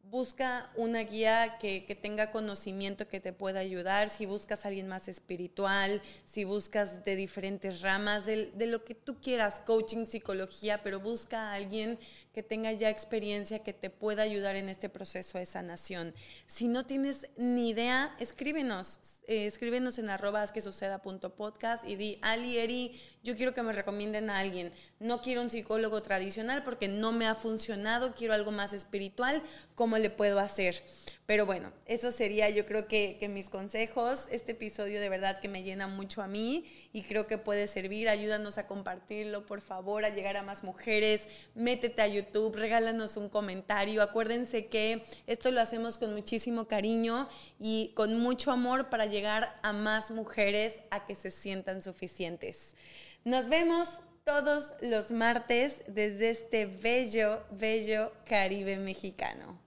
[0.10, 5.08] busca una guía que, tenga conocimiento que te pueda ayudar, si buscas a alguien más
[5.08, 11.00] espiritual, si buscas de diferentes ramas, de, de, lo que tú quieras, coaching, psicología, pero
[11.00, 12.00] busca a alguien
[12.40, 16.14] que tenga ya experiencia, que te pueda ayudar en este proceso de sanación.
[16.48, 22.18] Si no tienes ni idea, escríbenos, eh, escríbenos en arroba que suceda podcast y di,
[22.22, 24.72] Ali, Eri, yo quiero que me recomienden a alguien.
[25.02, 29.44] No quiero un psicólogo tradicional porque no me ha funcionado, quiero algo más espiritual,
[29.76, 30.82] como le puedo hacer.
[31.30, 34.26] Pero bueno, eso sería yo creo que, mis consejos.
[34.32, 38.10] Este episodio de verdad que me llena mucho a mí y creo que puede servir.
[38.10, 41.28] Ayúdanos a compartirlo, por favor, a llegar a más mujeres.
[41.54, 44.02] Métete a YouTube, regálanos un comentario.
[44.02, 49.72] Acuérdense que esto lo hacemos con muchísimo cariño y con mucho amor para llegar a
[49.72, 52.74] más mujeres a que se sientan suficientes.
[53.24, 59.60] Nos vemos todos los martes desde este bello, bello Caribe mexicano.